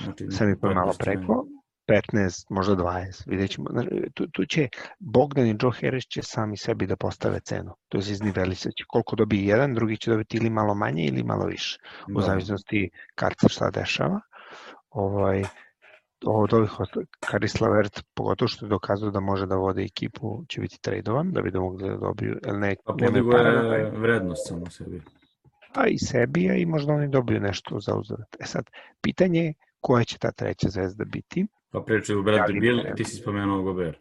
Znači, 0.04 0.24
7,5 0.24 0.70
je 0.70 0.76
malo 0.76 0.94
15 0.94 0.98
preko, 1.00 1.46
15, 1.88 2.46
možda 2.50 2.76
20, 2.76 3.30
vidjet 3.30 3.50
ćemo. 3.52 3.70
Tu, 4.14 4.28
tu 4.28 4.46
će 4.46 4.68
Bogdan 5.00 5.48
i 5.48 5.56
Joe 5.62 5.72
Harris 5.82 6.04
će 6.04 6.22
sami 6.24 6.58
sebi 6.58 6.88
da 6.88 6.96
postave 6.96 7.40
cenu. 7.40 7.76
To 7.90 7.98
je 7.98 8.02
iznivelisat 8.02 8.74
će. 8.74 8.84
Koliko 8.88 9.16
dobije 9.16 9.46
jedan, 9.46 9.74
drugi 9.74 9.98
će 9.98 10.12
dobiti 10.12 10.38
ili 10.38 10.50
malo 10.50 10.76
manje 10.76 11.04
ili 11.06 11.24
malo 11.24 11.46
više. 11.46 11.80
U 12.16 12.20
Da. 12.20 12.26
zavisnosti 12.26 12.90
kad 13.16 13.34
se 13.42 13.50
šta 13.50 13.70
dešava. 13.70 14.20
Ovaj, 14.90 15.44
od 16.26 16.54
ovih 16.54 16.72
Karis 17.20 17.62
Lavert, 17.62 18.04
pogotovo 18.14 18.48
što 18.50 18.66
je 18.66 18.70
dokazao 18.70 19.12
da 19.12 19.20
može 19.20 19.46
da 19.46 19.56
vode 19.56 19.84
ekipu, 19.84 20.44
će 20.50 20.62
biti 20.62 20.82
tradovan, 20.82 21.32
da 21.32 21.42
bi 21.42 21.52
da 21.52 21.60
mogli 21.60 21.90
da 21.90 21.98
dobiju, 21.98 22.40
jer 22.46 22.56
ne, 22.56 22.76
Pa 22.86 22.94
podigo 22.94 23.32
je 23.38 23.92
vrednost 23.92 24.48
samo 24.48 24.70
sebi. 24.70 25.02
a 25.76 25.88
i 25.88 25.98
sebi, 25.98 26.50
a 26.50 26.54
i 26.56 26.66
možda 26.66 26.94
oni 26.94 27.08
dobiju 27.08 27.40
nešto 27.40 27.80
za 27.80 27.96
uzvrat. 27.96 28.36
E 28.40 28.46
sad, 28.46 28.64
pitanje 29.02 29.40
je 29.42 29.54
koja 29.82 30.04
će 30.04 30.18
ta 30.18 30.32
treća 30.32 30.70
zvezda 30.70 31.06
biti. 31.06 31.48
Pa 31.72 31.82
pričaju 31.82 32.24
Bradley 32.24 32.56
Ja, 32.56 32.60
Bill 32.60 32.80
i 32.80 32.96
ti 32.96 33.04
si 33.04 33.16
spomenuo 33.16 33.62
Gober. 33.62 34.00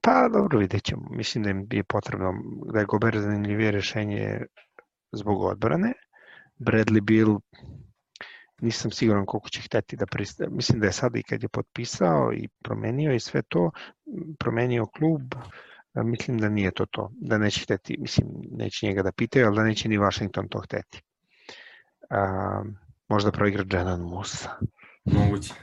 Pa 0.00 0.28
dobro, 0.32 0.58
vidjet 0.58 0.84
ćemo. 0.84 1.08
Mislim 1.10 1.44
da 1.44 1.50
im 1.50 1.66
je 1.72 1.84
potrebno, 1.84 2.34
da 2.72 2.78
je 2.78 2.86
Gober 2.86 3.18
zanimljivije 3.20 3.70
rešenje 3.70 4.40
zbog 5.12 5.42
odbrane. 5.42 5.92
Bradley 6.58 7.00
Bill, 7.00 7.40
nisam 8.60 8.90
siguran 8.90 9.26
koliko 9.26 9.48
će 9.48 9.60
hteti 9.60 9.96
da 9.96 10.06
pristane. 10.06 10.50
Mislim 10.50 10.80
da 10.80 10.86
je 10.86 10.92
sad 10.92 11.16
i 11.16 11.22
kad 11.22 11.42
je 11.42 11.48
potpisao 11.48 12.32
i 12.32 12.48
promenio 12.64 13.14
i 13.14 13.20
sve 13.20 13.42
to, 13.42 13.70
promenio 14.38 14.86
klub, 14.86 15.22
mislim 15.94 16.38
da 16.38 16.48
nije 16.48 16.70
to 16.70 16.86
to. 16.86 17.10
Da 17.20 17.38
neće 17.38 17.62
hteti, 17.62 17.96
mislim, 17.98 18.28
neće 18.50 18.86
njega 18.86 19.02
da 19.02 19.12
pitaju, 19.12 19.46
ali 19.46 19.56
da 19.56 19.64
neće 19.64 19.88
ni 19.88 19.98
Washington 19.98 20.48
to 20.48 20.60
hteti. 20.60 21.02
A, 22.10 22.62
možda 23.08 23.32
proigra 23.32 23.64
Jenan 23.72 24.00
Musa. 24.00 24.50
Moguće. 25.12 25.54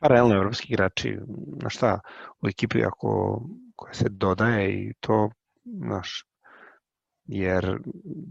Pa 0.00 0.08
realno 0.08 0.34
evropski 0.34 0.72
igrači, 0.72 1.16
na 1.62 1.70
šta, 1.70 2.00
u 2.42 2.48
ekipi 2.48 2.84
ako 2.84 3.40
koja 3.76 3.94
se 3.94 4.08
dodaje 4.08 4.72
i 4.72 4.92
to, 5.00 5.30
znaš, 5.64 6.24
jer 7.24 7.78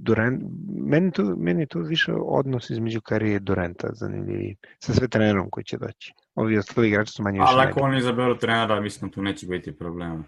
Durant, 0.05 0.41
meni, 0.85 1.12
tu, 1.12 1.35
meni 1.38 1.67
tu 1.67 1.79
više 1.81 2.13
odnos 2.13 2.69
između 2.69 3.01
Karije 3.01 3.35
i 3.35 3.39
Durenta 3.39 3.88
zanimljiviji, 3.93 4.57
sa 4.79 4.93
sve 4.93 5.07
trenerom 5.07 5.49
koji 5.49 5.63
će 5.63 5.77
doći. 5.77 6.13
Ovi 6.35 6.57
ostali 6.57 6.88
igrači 6.88 7.12
su 7.12 7.23
manje 7.23 7.39
više 7.39 7.53
Ali 7.53 7.69
ako 7.69 7.79
oni 7.79 7.97
izaberu 7.97 8.38
trenera, 8.38 8.81
mislim 8.81 9.09
da 9.09 9.13
tu 9.13 9.21
neće 9.21 9.47
biti 9.47 9.77
problema. 9.77 10.23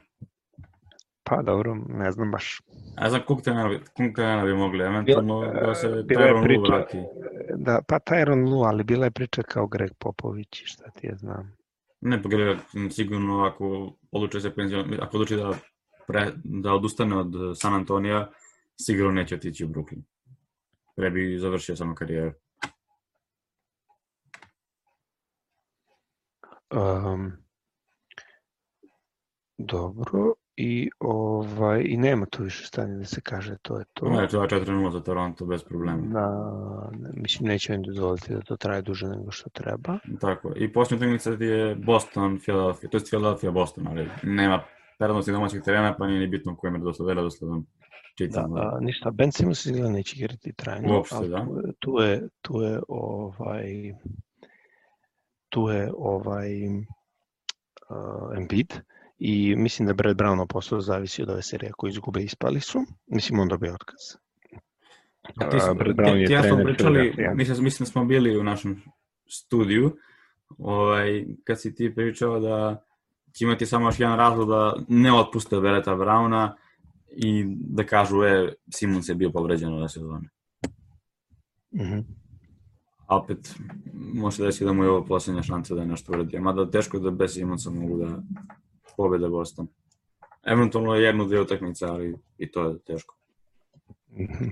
Pa 1.32 1.41
dobro, 1.41 1.76
ne 1.88 2.12
znam 2.12 2.32
baš. 2.32 2.62
A 2.98 3.10
za 3.10 3.20
kog 3.20 3.41
trenera, 3.41 3.70
bi- 3.70 3.80
kog 3.80 4.15
trenera 4.15 4.46
bi 4.46 4.54
mogli, 4.54 4.84
eventualno 4.84 5.54
da 5.65 5.76
se 5.76 5.88
Tyron 5.88 6.58
Lue 6.58 6.70
vrati. 6.70 6.98
Da, 7.56 7.82
pa 7.88 8.00
Tyron 8.00 8.50
Lu, 8.50 8.62
ali 8.62 8.84
bila 8.84 9.06
je 9.06 9.12
priča 9.12 9.41
kao 9.44 9.67
Greg 9.67 9.91
Popović 10.00 10.62
i 10.62 10.65
šta 10.65 10.89
ti 10.89 11.08
je 11.08 11.15
znam. 11.15 11.58
Ne 12.02 12.24
pogledaj, 12.24 12.56
sigurno 12.89 13.44
ako 13.46 13.94
odluči 14.12 14.41
se 14.41 14.56
penzion, 14.56 14.94
ako 15.02 15.17
odluči 15.17 15.36
da, 15.36 15.54
pre, 16.08 16.32
da 16.44 16.74
odustane 16.74 17.17
od 17.17 17.34
San 17.56 17.74
Antonija, 17.74 18.32
sigurno 18.82 19.12
neće 19.12 19.36
otići 19.36 19.65
u 19.65 19.67
Brooklyn. 19.67 20.02
Pre 20.96 21.10
bi 21.10 21.38
završio 21.39 21.76
samo 21.76 21.96
karijeru. 21.96 22.32
Um, 26.72 27.32
dobro, 29.58 30.34
i 30.57 30.89
ovaj 30.99 31.83
i 31.85 31.97
nema 31.97 32.25
tu 32.25 32.43
više 32.43 32.65
stanja 32.65 32.97
da 32.97 33.05
se 33.05 33.21
kaže 33.21 33.57
to 33.61 33.79
je 33.79 33.85
to. 33.93 34.05
To 34.05 34.21
je 34.21 34.27
to 34.27 34.37
4-0 34.41 34.91
za 34.91 34.99
Toronto 34.99 35.45
bez 35.45 35.63
problema. 35.63 36.01
Da, 36.07 36.29
ne, 36.99 37.09
mislim 37.13 37.47
neće 37.47 37.73
im 37.73 37.83
dozvoliti 37.83 38.33
da 38.33 38.41
to 38.41 38.57
traje 38.57 38.81
duže 38.81 39.07
nego 39.07 39.31
što 39.31 39.49
treba. 39.49 39.97
Tako. 40.21 40.53
I 40.55 40.73
posljednja 40.73 40.97
utakmica 40.97 41.45
je 41.45 41.75
Boston, 41.75 42.39
Philadelphia, 42.39 42.89
to 42.89 42.97
je 42.97 43.03
Philadelphia, 43.03 43.51
Boston, 43.51 43.87
ali 43.87 44.09
nema 44.23 44.63
prednosti 44.97 45.31
domaćeg 45.31 45.63
terena, 45.63 45.95
pa 45.97 46.07
nije 46.07 46.19
ni 46.19 46.27
bitno 46.27 46.55
kojem 46.55 46.75
je 46.75 46.81
dosledom 46.81 47.17
redosledom 47.17 47.65
Da, 48.19 48.25
čitam. 48.25 48.53
a, 48.53 48.77
ništa, 48.81 49.11
Ben 49.11 49.31
Simmons 49.31 49.65
izgleda 49.65 49.89
neće 49.89 50.15
igrati 50.17 50.53
trajno. 50.53 50.93
Uopšte, 50.93 51.27
da. 51.27 51.45
Tu 51.45 51.57
je, 51.57 51.73
tu 51.79 52.01
je, 52.01 52.29
tu 52.41 52.61
je 52.61 52.79
ovaj 52.87 53.93
tu 55.51 55.69
je 55.69 55.91
ovaj 55.97 56.67
uh, 56.67 58.37
Embiid 58.37 58.73
i 59.23 59.55
mislim 59.55 59.88
da 59.88 59.93
Brad 59.93 60.17
Brown 60.17 60.47
posao 60.47 60.81
zavisi 60.81 61.21
od 61.21 61.29
ove 61.29 61.41
serije 61.41 61.69
ako 61.69 61.88
izgube 61.88 62.23
ispali 62.23 62.60
su. 62.60 62.79
Mislim 63.07 63.39
on 63.39 63.47
dobije 63.47 63.73
otkaz. 63.73 63.99
A 65.38 65.49
ti, 65.49 65.57
A, 65.62 65.73
Brad 65.73 65.95
Brown 65.95 66.13
ti, 66.13 66.19
je 66.19 66.27
ti 66.27 66.34
ja 66.34 66.43
smo 66.43 66.63
pričali, 66.63 67.13
mislim, 67.36 67.63
mislim 67.63 67.86
da 67.86 67.91
smo 67.91 68.05
bili 68.05 68.38
u 68.38 68.43
našem 68.43 68.81
studiju, 69.29 69.95
ovaj, 70.57 71.25
kad 71.43 71.62
si 71.62 71.75
ti 71.75 71.95
pričao 71.95 72.39
da 72.39 72.84
će 73.34 73.45
imati 73.45 73.65
samo 73.65 73.88
još 73.88 73.99
jedan 73.99 74.17
razlog 74.17 74.49
da 74.49 74.75
ne 74.88 75.13
otpuste 75.13 75.60
Bereta 75.60 75.95
Brauna 75.95 76.55
i 77.12 77.45
da 77.47 77.84
kažu, 77.84 78.23
e, 78.23 78.53
Simons 78.73 79.10
je 79.10 79.15
bio 79.15 79.29
povređen 79.29 79.73
ove 79.73 79.89
sezone. 79.89 80.29
Mhm. 81.75 81.99
A 83.07 83.17
opet, 83.17 83.55
može 83.93 84.38
se 84.38 84.43
desiti 84.43 84.65
da 84.65 84.73
mu 84.73 84.84
je 84.84 84.89
ovo 84.89 85.05
posljednja 85.05 85.43
šansa 85.43 85.75
da 85.75 85.81
je 85.81 85.88
nešto 85.88 86.12
uradi. 86.12 86.39
Mada 86.39 86.71
teško 86.71 86.99
da 86.99 87.12
bez 87.12 87.34
Simonsa 87.34 87.69
mogu 87.69 87.97
da 87.97 88.21
pobede 88.97 89.30
Boston. 89.30 89.67
Eventualno 90.43 90.95
jednu, 90.95 91.25
dvije 91.25 91.41
utakmice, 91.41 91.86
ali 91.86 92.17
i 92.38 92.51
to 92.51 92.69
je 92.69 92.80
teško. 92.80 93.15
Mhm. 94.12 94.49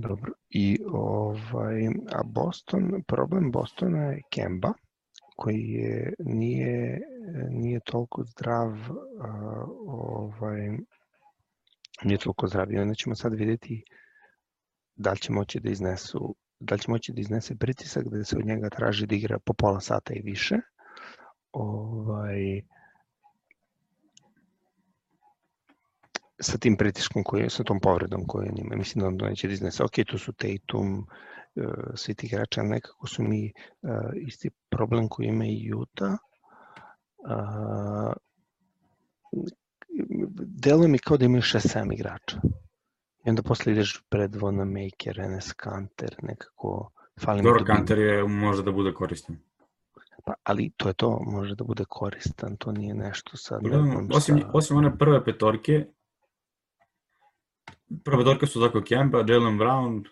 Dobro. 0.00 0.32
I 0.50 0.78
ovaj, 0.92 1.86
a 2.12 2.22
Boston, 2.24 3.02
problem 3.06 3.50
Bostona 3.50 4.02
je 4.02 4.22
Kemba, 4.30 4.72
koji 5.36 5.62
je, 5.62 6.12
nije, 6.18 7.00
nije 7.50 7.80
toliko 7.80 8.24
zdrav, 8.24 8.72
ovaj, 9.86 10.78
nije 12.04 12.18
toliko 12.18 12.46
zdrav. 12.46 12.72
I 12.72 12.78
onda 12.78 12.94
ćemo 12.94 13.14
sad 13.14 13.34
vidjeti 13.34 13.84
da 14.94 15.10
li 15.10 15.18
će 15.18 15.32
moći 15.32 15.60
da 15.60 15.70
iznesu 15.70 16.34
da 16.60 16.74
li 16.74 16.80
će 16.80 16.90
moći 16.90 17.12
da 17.12 17.20
iznese 17.20 17.56
pritisak 17.56 18.08
da 18.08 18.24
se 18.24 18.36
od 18.36 18.46
njega 18.46 18.68
traži 18.70 19.06
da 19.06 19.14
igra 19.14 19.38
po 19.38 19.52
pola 19.52 19.80
sata 19.80 20.14
i 20.14 20.22
više. 20.22 20.56
Ovaj, 21.52 22.62
sa 26.40 26.58
tim 26.58 26.76
pritiskom 26.76 27.24
koji 27.24 27.50
sa 27.50 27.64
tom 27.64 27.80
povredom 27.80 28.26
koju 28.26 28.48
on 28.50 28.58
ima. 28.58 28.76
Mislim 28.76 29.02
da 29.02 29.08
on 29.08 29.30
neće 29.30 29.46
da 29.46 29.52
iznese. 29.52 29.84
Ok, 29.84 29.92
tu 30.06 30.18
su 30.18 30.32
Tatum, 30.32 31.06
e, 31.56 31.62
svi 31.94 32.14
ti 32.14 32.26
igrači, 32.26 32.60
nekako 32.60 33.06
su 33.06 33.22
mi 33.22 33.46
e, 33.46 33.52
isti 34.14 34.50
problem 34.70 35.08
koji 35.08 35.26
ima 35.26 35.44
i 35.44 35.72
Utah. 35.74 36.18
A, 37.24 38.12
deluje 40.64 40.88
mi 40.88 40.98
kao 40.98 41.16
da 41.16 41.24
imaju 41.24 41.42
6-7 41.42 41.94
igrača. 41.94 42.40
I 43.24 43.30
onda 43.30 43.42
posle 43.42 43.72
ideš 43.72 44.04
pred 44.08 44.36
Vona 44.36 44.64
Maker, 44.64 45.20
Enes 45.20 45.52
Kanter, 45.52 46.16
nekako 46.22 46.90
fali 47.20 47.42
Dobro, 47.42 47.58
dubina. 47.58 47.76
Kanter 47.76 47.98
je, 47.98 48.24
može 48.24 48.62
da 48.62 48.72
bude 48.72 48.92
koristan. 48.92 49.38
Pa, 50.24 50.34
ali 50.42 50.70
to 50.76 50.88
je 50.88 50.94
to, 50.94 51.20
može 51.26 51.54
da 51.54 51.64
bude 51.64 51.84
koristan, 51.88 52.56
to 52.56 52.72
nije 52.72 52.94
nešto 52.94 53.36
sad. 53.36 53.60
znam 53.68 54.08
osim, 54.14 54.38
šta. 54.38 54.50
osim 54.52 54.76
one 54.76 54.98
prve 54.98 55.24
petorke, 55.24 55.86
prva 58.04 58.18
petorka 58.18 58.46
su 58.46 58.60
tako 58.60 58.82
Kemba, 58.82 59.24
Jalen 59.28 59.58
Brown, 59.58 60.04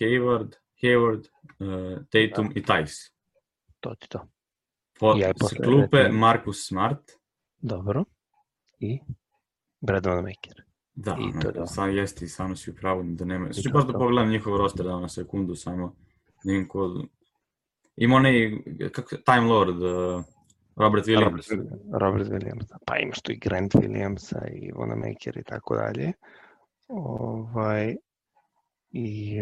Hayward, 0.00 0.52
Hayward, 0.82 1.24
uh, 1.58 1.98
Tatum 2.04 2.52
i 2.54 2.62
Tice. 2.62 3.10
To 3.80 3.94
ti 3.94 4.08
to. 4.08 4.28
Po, 5.00 5.14
Ja 5.16 5.32
posle 5.34 5.58
klupe 5.58 5.96
recimo- 5.96 6.18
Marcus 6.18 6.66
Smart, 6.68 7.10
Dobro. 7.60 8.04
I 8.80 9.00
Brad 9.80 10.04
Wanamaker. 10.04 10.62
da, 10.94 11.16
I 11.20 11.40
to 11.42 11.52
to. 11.52 11.66
sam 11.66 11.96
jeste 11.96 12.24
i 12.24 12.28
samo 12.28 12.56
si 12.56 12.70
u 12.70 12.74
pravu 12.74 13.02
da 13.04 13.24
nema. 13.24 13.52
Sad 13.52 13.62
ću 13.62 13.70
baš 13.72 13.84
da 13.86 13.92
pogledam 13.92 14.30
njihov 14.30 14.56
roster 14.56 14.86
da 14.86 15.00
na 15.00 15.08
sekundu 15.08 15.54
samo. 15.54 15.94
da 16.24 16.52
vidim 16.52 16.68
ko... 16.68 17.04
Ima 17.96 18.16
onaj, 18.16 18.50
kako, 18.92 19.16
Time 19.16 19.40
Lord, 19.40 19.76
uh, 19.76 20.24
Robert 20.76 21.06
Williams. 21.06 21.50
Robert, 21.50 21.72
Robert 21.92 22.28
Williams. 22.28 22.68
da. 22.68 22.78
Pa 22.86 22.98
imaš 22.98 23.20
tu 23.20 23.32
i 23.32 23.36
Grant 23.36 23.74
Williamsa 23.74 24.48
i 24.52 24.72
Wanamaker 24.72 25.40
i 25.40 25.44
tako 25.44 25.76
dalje. 25.76 26.12
Ovaj, 26.88 27.96
I 28.90 29.40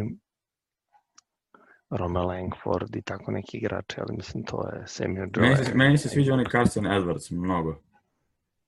Roma 1.90 2.22
Langford 2.22 2.96
i 2.96 3.02
tako 3.02 3.32
neki 3.32 3.56
igrači, 3.56 4.00
ali 4.00 4.16
mislim 4.16 4.44
to 4.44 4.68
je 4.68 4.86
Samuel 4.86 5.28
Joe. 5.36 5.48
Meni 5.48 5.56
se, 5.56 5.74
meni 5.74 5.98
se 5.98 6.08
sviđa 6.08 6.32
onaj 6.32 6.46
Carson 6.52 6.84
Edwards 6.84 7.32
mnogo. 7.32 7.76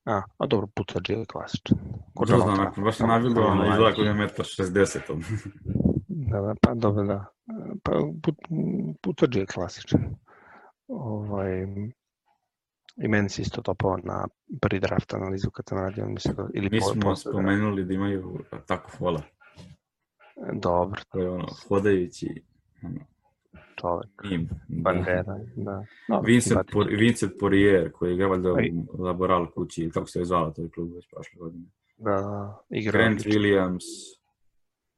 A, 0.05 0.23
a 0.39 0.47
dobro, 0.47 0.67
pucađi 0.75 1.13
je 1.13 1.25
klasičan. 1.27 1.79
Ko 2.15 2.25
Ko 2.25 2.33
Jamal 2.33 2.55
znam, 2.55 2.85
baš 2.85 2.97
sam 2.97 3.09
samo 3.09 3.15
ono, 3.15 3.71
izgleda 3.73 3.97
da 3.97 4.03
je 4.03 4.15
metar 4.15 4.45
60. 4.47 5.13
on. 5.13 5.23
Da, 6.09 6.41
da, 6.41 6.55
pa 6.63 6.75
dobro, 6.75 7.05
da. 7.05 7.25
Pa 7.83 7.93
put, 8.23 8.37
putođe 9.03 9.41
je 9.41 9.47
klasičan. 9.47 10.01
Ovaj, 10.89 11.67
I 13.03 13.09
meni 13.09 13.29
se 13.29 13.43
isto 13.43 13.63
topao 13.63 13.97
na 14.05 14.29
prvi 14.61 14.81
draft 14.81 15.15
analizu 15.15 15.51
kad 15.51 15.65
sam 15.69 15.79
radio, 15.79 16.07
mi 16.07 16.21
se 16.21 16.33
do, 16.33 16.49
ili 16.55 16.69
Mi 16.71 16.81
smo 16.81 17.17
spomenuli 17.17 17.85
da 17.85 17.95
imaju 17.95 18.45
tako 18.67 18.91
fola. 18.91 19.23
Dobro, 20.53 21.01
To 21.09 21.21
je 21.21 21.31
ono, 21.31 21.47
hodajući 21.69 22.43
ono, 22.83 23.01
čovek. 23.81 24.11
Da. 24.23 24.55
Bandera, 24.69 25.39
da. 25.57 25.85
Dobro, 26.09 26.27
Vincent, 26.27 26.49
simpatičan. 26.49 26.73
Por, 26.73 26.87
Vincent 26.99 27.33
Poirier, 27.41 27.93
koji 27.93 28.19
je 28.19 28.27
valjda 28.27 28.55
Laboral 28.99 29.51
kući, 29.51 29.91
kako 29.95 30.07
se 30.07 30.19
je 30.19 30.25
zvala 30.25 30.53
taj 30.53 30.69
klub 30.69 30.95
već 30.95 31.09
prošle 31.11 31.39
godine. 31.39 31.65
Da, 31.97 32.57
igra 32.71 32.93
Grant. 32.93 33.21
Williams, 33.21 33.85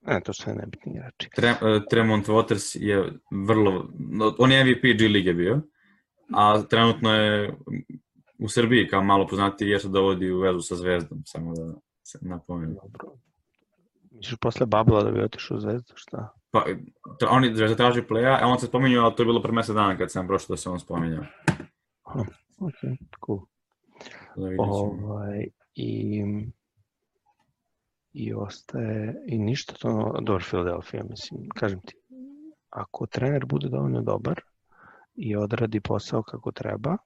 Ne, 0.03 0.21
to 0.21 0.33
sve 0.33 0.55
nebitni 0.55 0.93
igrači. 0.93 1.31
Tre, 1.37 1.49
e, 1.49 1.81
Tremont 1.91 2.27
Waters 2.27 2.79
je 2.81 3.13
vrlo, 3.31 3.89
no, 3.99 4.35
on 4.39 4.53
je 4.53 4.65
MVP 4.65 4.99
G 4.99 5.09
lige 5.09 5.35
bio, 5.35 5.61
a 6.35 6.63
trenutno 6.63 7.15
je 7.15 7.55
u 8.39 8.49
Srbiji 8.49 8.89
kao 8.89 9.03
malo 9.03 9.27
poznati 9.27 9.65
jer 9.65 9.81
se 9.81 9.89
dovodi 9.89 10.31
u 10.31 10.41
vezu 10.41 10.61
sa 10.61 10.77
Zvezdom, 10.77 11.23
samo 11.25 11.55
da 11.55 11.75
se 12.03 12.19
napomenem. 12.23 12.75
Dobro. 12.75 13.13
Misliš 14.11 14.39
posle 14.41 14.67
Babla 14.67 15.03
da 15.03 15.11
bi 15.11 15.23
otišao 15.23 15.57
u 15.57 15.61
Zvezdu, 15.61 15.93
šta? 15.95 16.35
Pa, 16.51 16.65
tra, 17.19 17.29
on 17.31 17.45
je 17.45 17.55
Zvezda 17.55 17.77
traži 17.77 18.03
playa, 18.03 18.39
a 18.43 18.47
on 18.47 18.59
se 18.59 18.67
spominjao, 18.67 19.05
ali 19.05 19.15
to 19.15 19.23
je 19.23 19.27
bilo 19.27 19.43
pre 19.43 19.53
mesec 19.53 19.75
dana 19.75 19.99
kad 19.99 20.11
sam 20.11 20.27
prošao 20.27 20.55
da 20.55 20.57
se 20.57 20.71
on 20.71 20.81
spominjao. 20.81 21.25
Ok, 22.59 22.75
cool. 23.27 23.41
Da. 24.37 24.49
Ovaj, 24.59 25.47
i, 25.75 26.25
I 28.13 28.35
ostaje, 28.35 29.15
i 29.27 29.39
ništa 29.39 29.75
to, 29.75 30.19
dobro, 30.23 30.45
Philadelphia, 30.45 31.05
mislim, 31.11 31.49
kažem 31.55 31.81
ti, 31.81 31.95
ako 32.71 33.07
trener 33.07 33.47
bude 33.47 33.69
dovoljno 33.69 34.03
dobar 34.03 34.41
i 35.21 35.37
odradi 35.37 35.81
posao 35.81 36.23
kako 36.23 36.53
treba, 36.53 36.97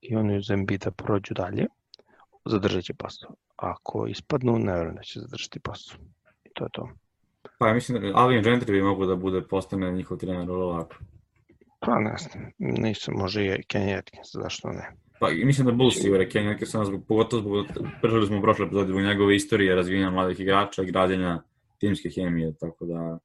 i 0.00 0.16
oni 0.16 0.36
uz 0.36 0.50
Embiida 0.50 0.90
prođu 0.90 1.34
dalje, 1.34 1.66
zadržat 2.44 2.84
će 2.84 2.94
posao. 2.94 3.34
Ako 3.56 4.06
ispadnu, 4.06 4.58
ne 4.58 4.72
verujem 4.72 4.96
da 4.96 5.02
će 5.02 5.20
zadržati 5.20 5.60
posao. 5.60 5.98
I 6.44 6.48
to 6.54 6.64
je 6.64 6.70
to. 6.72 6.88
Pa 7.58 7.68
ja 7.68 7.74
mislim 7.74 8.02
da 8.02 8.18
Alvin 8.18 8.44
Gentry 8.44 8.70
bi 8.70 8.82
mogu 8.82 9.06
da 9.06 9.16
bude 9.16 9.42
postane 9.42 9.92
njihov 9.92 10.18
trener 10.18 10.46
vrlo 10.46 10.66
lako. 10.66 10.96
Pa 11.80 11.98
ne 11.98 12.16
znam, 12.18 12.50
nisam, 12.58 13.14
može 13.14 13.44
i 13.44 13.48
Kenny 13.48 13.98
Atkins, 13.98 14.28
zašto 14.32 14.68
ne? 14.68 14.92
Pa 15.20 15.28
mislim 15.44 15.66
da 15.66 15.72
Bulls 15.72 15.94
sigure 15.94 16.28
Kenny 16.30 16.52
Atkinson, 16.52 16.84
zbog, 16.84 17.04
pogotovo 17.08 17.42
zbog, 17.42 17.66
pričali 18.02 18.26
smo 18.26 18.38
u 18.38 18.42
prošle 18.42 18.66
epizodi, 18.66 18.90
zbog 18.90 19.02
njegove 19.02 19.36
istorije 19.36 19.74
razvijenja 19.74 20.10
mladih 20.10 20.40
igrača 20.40 20.82
i 20.82 20.86
građenja 20.86 21.42
timske 21.78 22.10
hemije, 22.10 22.54
tako 22.60 22.86
da 22.86 23.18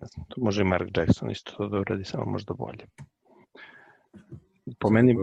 Ne 0.00 0.06
znam, 0.06 0.26
to 0.28 0.40
može 0.40 0.62
i 0.62 0.64
Mark 0.64 0.88
Jackson 0.96 1.30
isto 1.30 1.52
to 1.56 1.68
da 1.68 1.78
uradi, 1.78 2.04
samo 2.04 2.24
možda 2.24 2.54
bolje. 2.54 2.86
Po 4.78 4.90
meni 4.90 5.16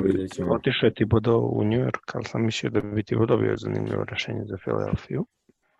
otišao 0.50 0.88
je 0.88 0.94
Thibodeau 0.94 1.50
u 1.54 1.64
New 1.64 1.80
York, 1.80 2.12
ali 2.14 2.26
sam 2.26 2.46
mislio 2.46 2.70
da 2.70 2.82
bi 2.82 3.04
Thibodeau 3.04 3.40
bio 3.40 3.58
zanimljivo 3.58 4.04
rešenje 4.04 4.44
za 4.46 4.58
Philadelphia. 4.58 5.22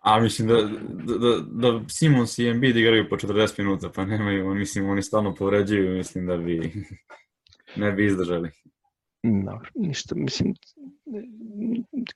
A 0.00 0.20
mislim 0.20 0.48
da, 0.48 0.54
da, 0.54 1.18
da, 1.18 1.42
da 1.70 1.88
Simons 1.88 2.38
i 2.38 2.46
Embiid 2.48 2.76
igraju 2.76 3.08
po 3.08 3.16
40 3.16 3.58
minuta, 3.58 3.90
pa 3.94 4.04
nemaju, 4.04 4.54
mislim, 4.54 4.88
oni 4.88 5.02
stalno 5.02 5.34
povređuju, 5.34 5.96
mislim 5.96 6.26
da 6.26 6.36
bi 6.36 6.72
ne 7.76 7.92
bi 7.92 8.06
izdržali. 8.06 8.50
Dobro, 9.22 9.70
ništa, 9.74 10.14
mislim, 10.14 10.54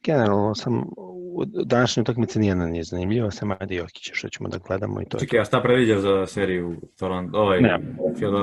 generalno 0.05 0.55
sam, 0.55 0.85
u 0.97 1.45
današnjoj 1.45 2.03
utakmici 2.03 2.39
nijedna 2.39 2.67
nije 2.67 2.85
zanimljiva, 2.85 3.31
sem 3.31 3.51
Adi 3.51 3.75
Jokića, 3.75 4.15
što 4.15 4.29
ćemo 4.29 4.49
da 4.49 4.59
gledamo 4.59 5.03
i 5.03 5.05
to 5.05 5.19
Čekaj, 5.19 5.41
a 5.41 5.45
šta 5.45 5.63
predviđaš 5.63 5.99
za 5.99 6.27
seriju 6.27 6.77
Toronto, 6.99 7.39
ovaj, 7.39 7.61
Ne? 7.61 7.79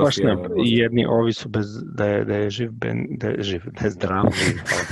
Baš 0.04 0.18
ne, 0.18 0.36
jedni 0.56 1.06
ovi 1.06 1.34
su 1.34 1.50
bez, 1.50 1.66
da 1.96 2.06
je, 2.06 2.26
da 2.26 2.36
je 2.36 2.50
živ 2.50 2.72
Ben, 2.72 3.08
da 3.10 3.28
je 3.28 3.44
živ, 3.44 3.62
da 3.66 3.86
je 3.86 3.92
zdrav, 3.92 4.26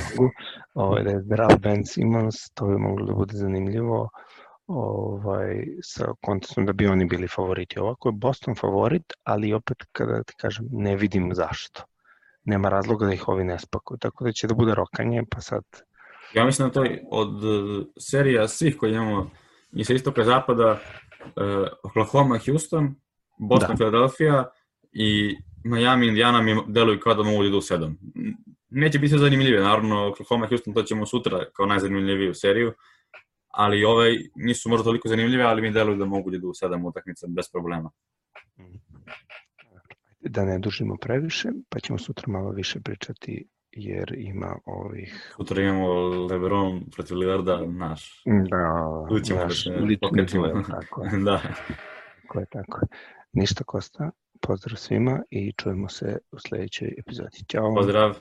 ovaj, 0.73 1.04
da 1.04 1.10
je 1.10 1.21
zdrav 1.21 1.60
Ben 1.60 1.86
Simmons, 1.86 2.36
to 2.54 2.67
bi 2.67 2.78
moglo 2.78 3.06
da 3.06 3.13
bude 3.13 3.38
zanimljivo, 3.38 4.10
ovaj, 4.67 5.65
sa 5.84 6.06
kontekstom 6.21 6.65
da 6.65 6.73
bi 6.73 6.88
oni 6.88 7.06
bili 7.06 7.28
favoriti. 7.28 7.80
Ovako 7.80 8.10
je 8.10 8.13
Boston 8.13 8.56
favorit, 8.56 9.13
ali 9.23 9.54
opet 9.54 9.78
kada 9.91 10.23
ti 10.23 10.34
kažem, 10.38 10.67
ne 10.71 10.95
vidim 10.95 11.32
zašto. 11.34 11.84
Nema 12.45 12.69
razloga 12.69 13.05
da 13.05 13.13
ih 13.13 13.27
ovi 13.27 13.43
ne 13.43 13.60
spakuju, 13.60 13.97
tako 13.97 14.23
da 14.23 14.31
će 14.31 14.47
da 14.47 14.53
bude 14.53 14.75
rokanje, 14.75 15.23
pa 15.31 15.41
sad 15.41 15.63
Ja 16.34 16.45
mislim 16.45 16.67
da 16.67 16.73
to 16.73 16.84
je 16.84 17.03
od 17.12 17.43
uh, 17.43 17.86
serija 17.99 18.47
svih 18.47 18.77
koje 18.77 18.93
imamo 18.93 19.29
i 19.71 19.84
sa 19.84 19.93
istoka 19.93 20.23
zapada, 20.23 20.71
uh, 20.71 21.67
Oklahoma, 21.84 22.39
Houston, 22.45 22.95
Boston, 23.39 23.75
Da. 23.75 23.75
Philadelphia 23.75 24.45
i 24.91 25.36
Miami, 25.63 26.08
Indiana 26.08 26.41
mi 26.41 26.55
deluju 26.67 26.99
kao 26.99 27.13
da 27.13 27.23
mogu 27.23 27.41
da 27.41 27.47
idu 27.47 27.58
u 27.58 27.62
sedam. 27.62 27.97
Neće 28.69 28.99
biti 28.99 29.10
sve 29.10 29.19
zanimljivije, 29.19 29.62
naravno 29.62 30.08
Oklahoma, 30.08 30.47
Houston 30.47 30.73
to 30.73 30.84
ćemo 30.84 31.05
sutra 31.05 31.45
kao 31.53 31.65
najzanimljiviju 31.65 32.34
seriju, 32.34 32.73
ali 33.47 33.86
ove 33.86 34.12
nisu 34.36 34.69
možda 34.69 34.84
toliko 34.84 35.08
zanimljive, 35.08 35.43
ali 35.43 35.62
mi 35.62 35.71
deluju 35.71 35.97
da 35.97 36.05
mogu 36.05 36.29
da 36.29 36.38
idu 36.38 36.49
u 36.49 36.53
sedam 36.53 36.86
utakmica 36.86 37.27
bez 37.29 37.45
problema. 37.51 37.91
Da 40.26 40.46
ne 40.46 40.60
dužimo 40.60 40.98
previše, 40.98 41.50
pa 41.70 41.80
ćemo 41.80 42.00
sutra 42.00 42.26
malo 42.28 42.52
više 42.52 42.80
pričati 42.80 43.48
jer 43.72 44.14
ima 44.18 44.56
ovih 44.66 45.34
Sutra 45.38 45.62
imamo 45.64 45.88
Lebron 46.26 46.84
protiv 46.96 47.18
Lillarda, 47.18 47.62
naš. 47.66 48.24
da, 48.26 49.06
Tu 49.10 49.20
ćemo 49.20 49.40
da 49.40 49.46
naš 49.46 49.64
se 49.64 49.70
pokačimo. 50.02 50.48
duel, 50.48 50.64
tako 50.82 51.04
je. 51.04 51.10
da. 51.24 51.42
Tako 52.22 52.40
je, 52.40 52.46
tako 52.46 52.80
je. 52.82 52.88
Ništa 53.34 53.64
Kosta, 53.64 54.12
pozdrav 54.42 54.78
svima 54.78 55.22
i 55.30 55.52
čujemo 55.52 55.90
se 55.90 56.18
u 56.32 56.40
sledećoj 56.40 56.96
epizodi. 56.98 57.46
Ćao! 57.48 57.76
Pozdrav. 57.76 58.20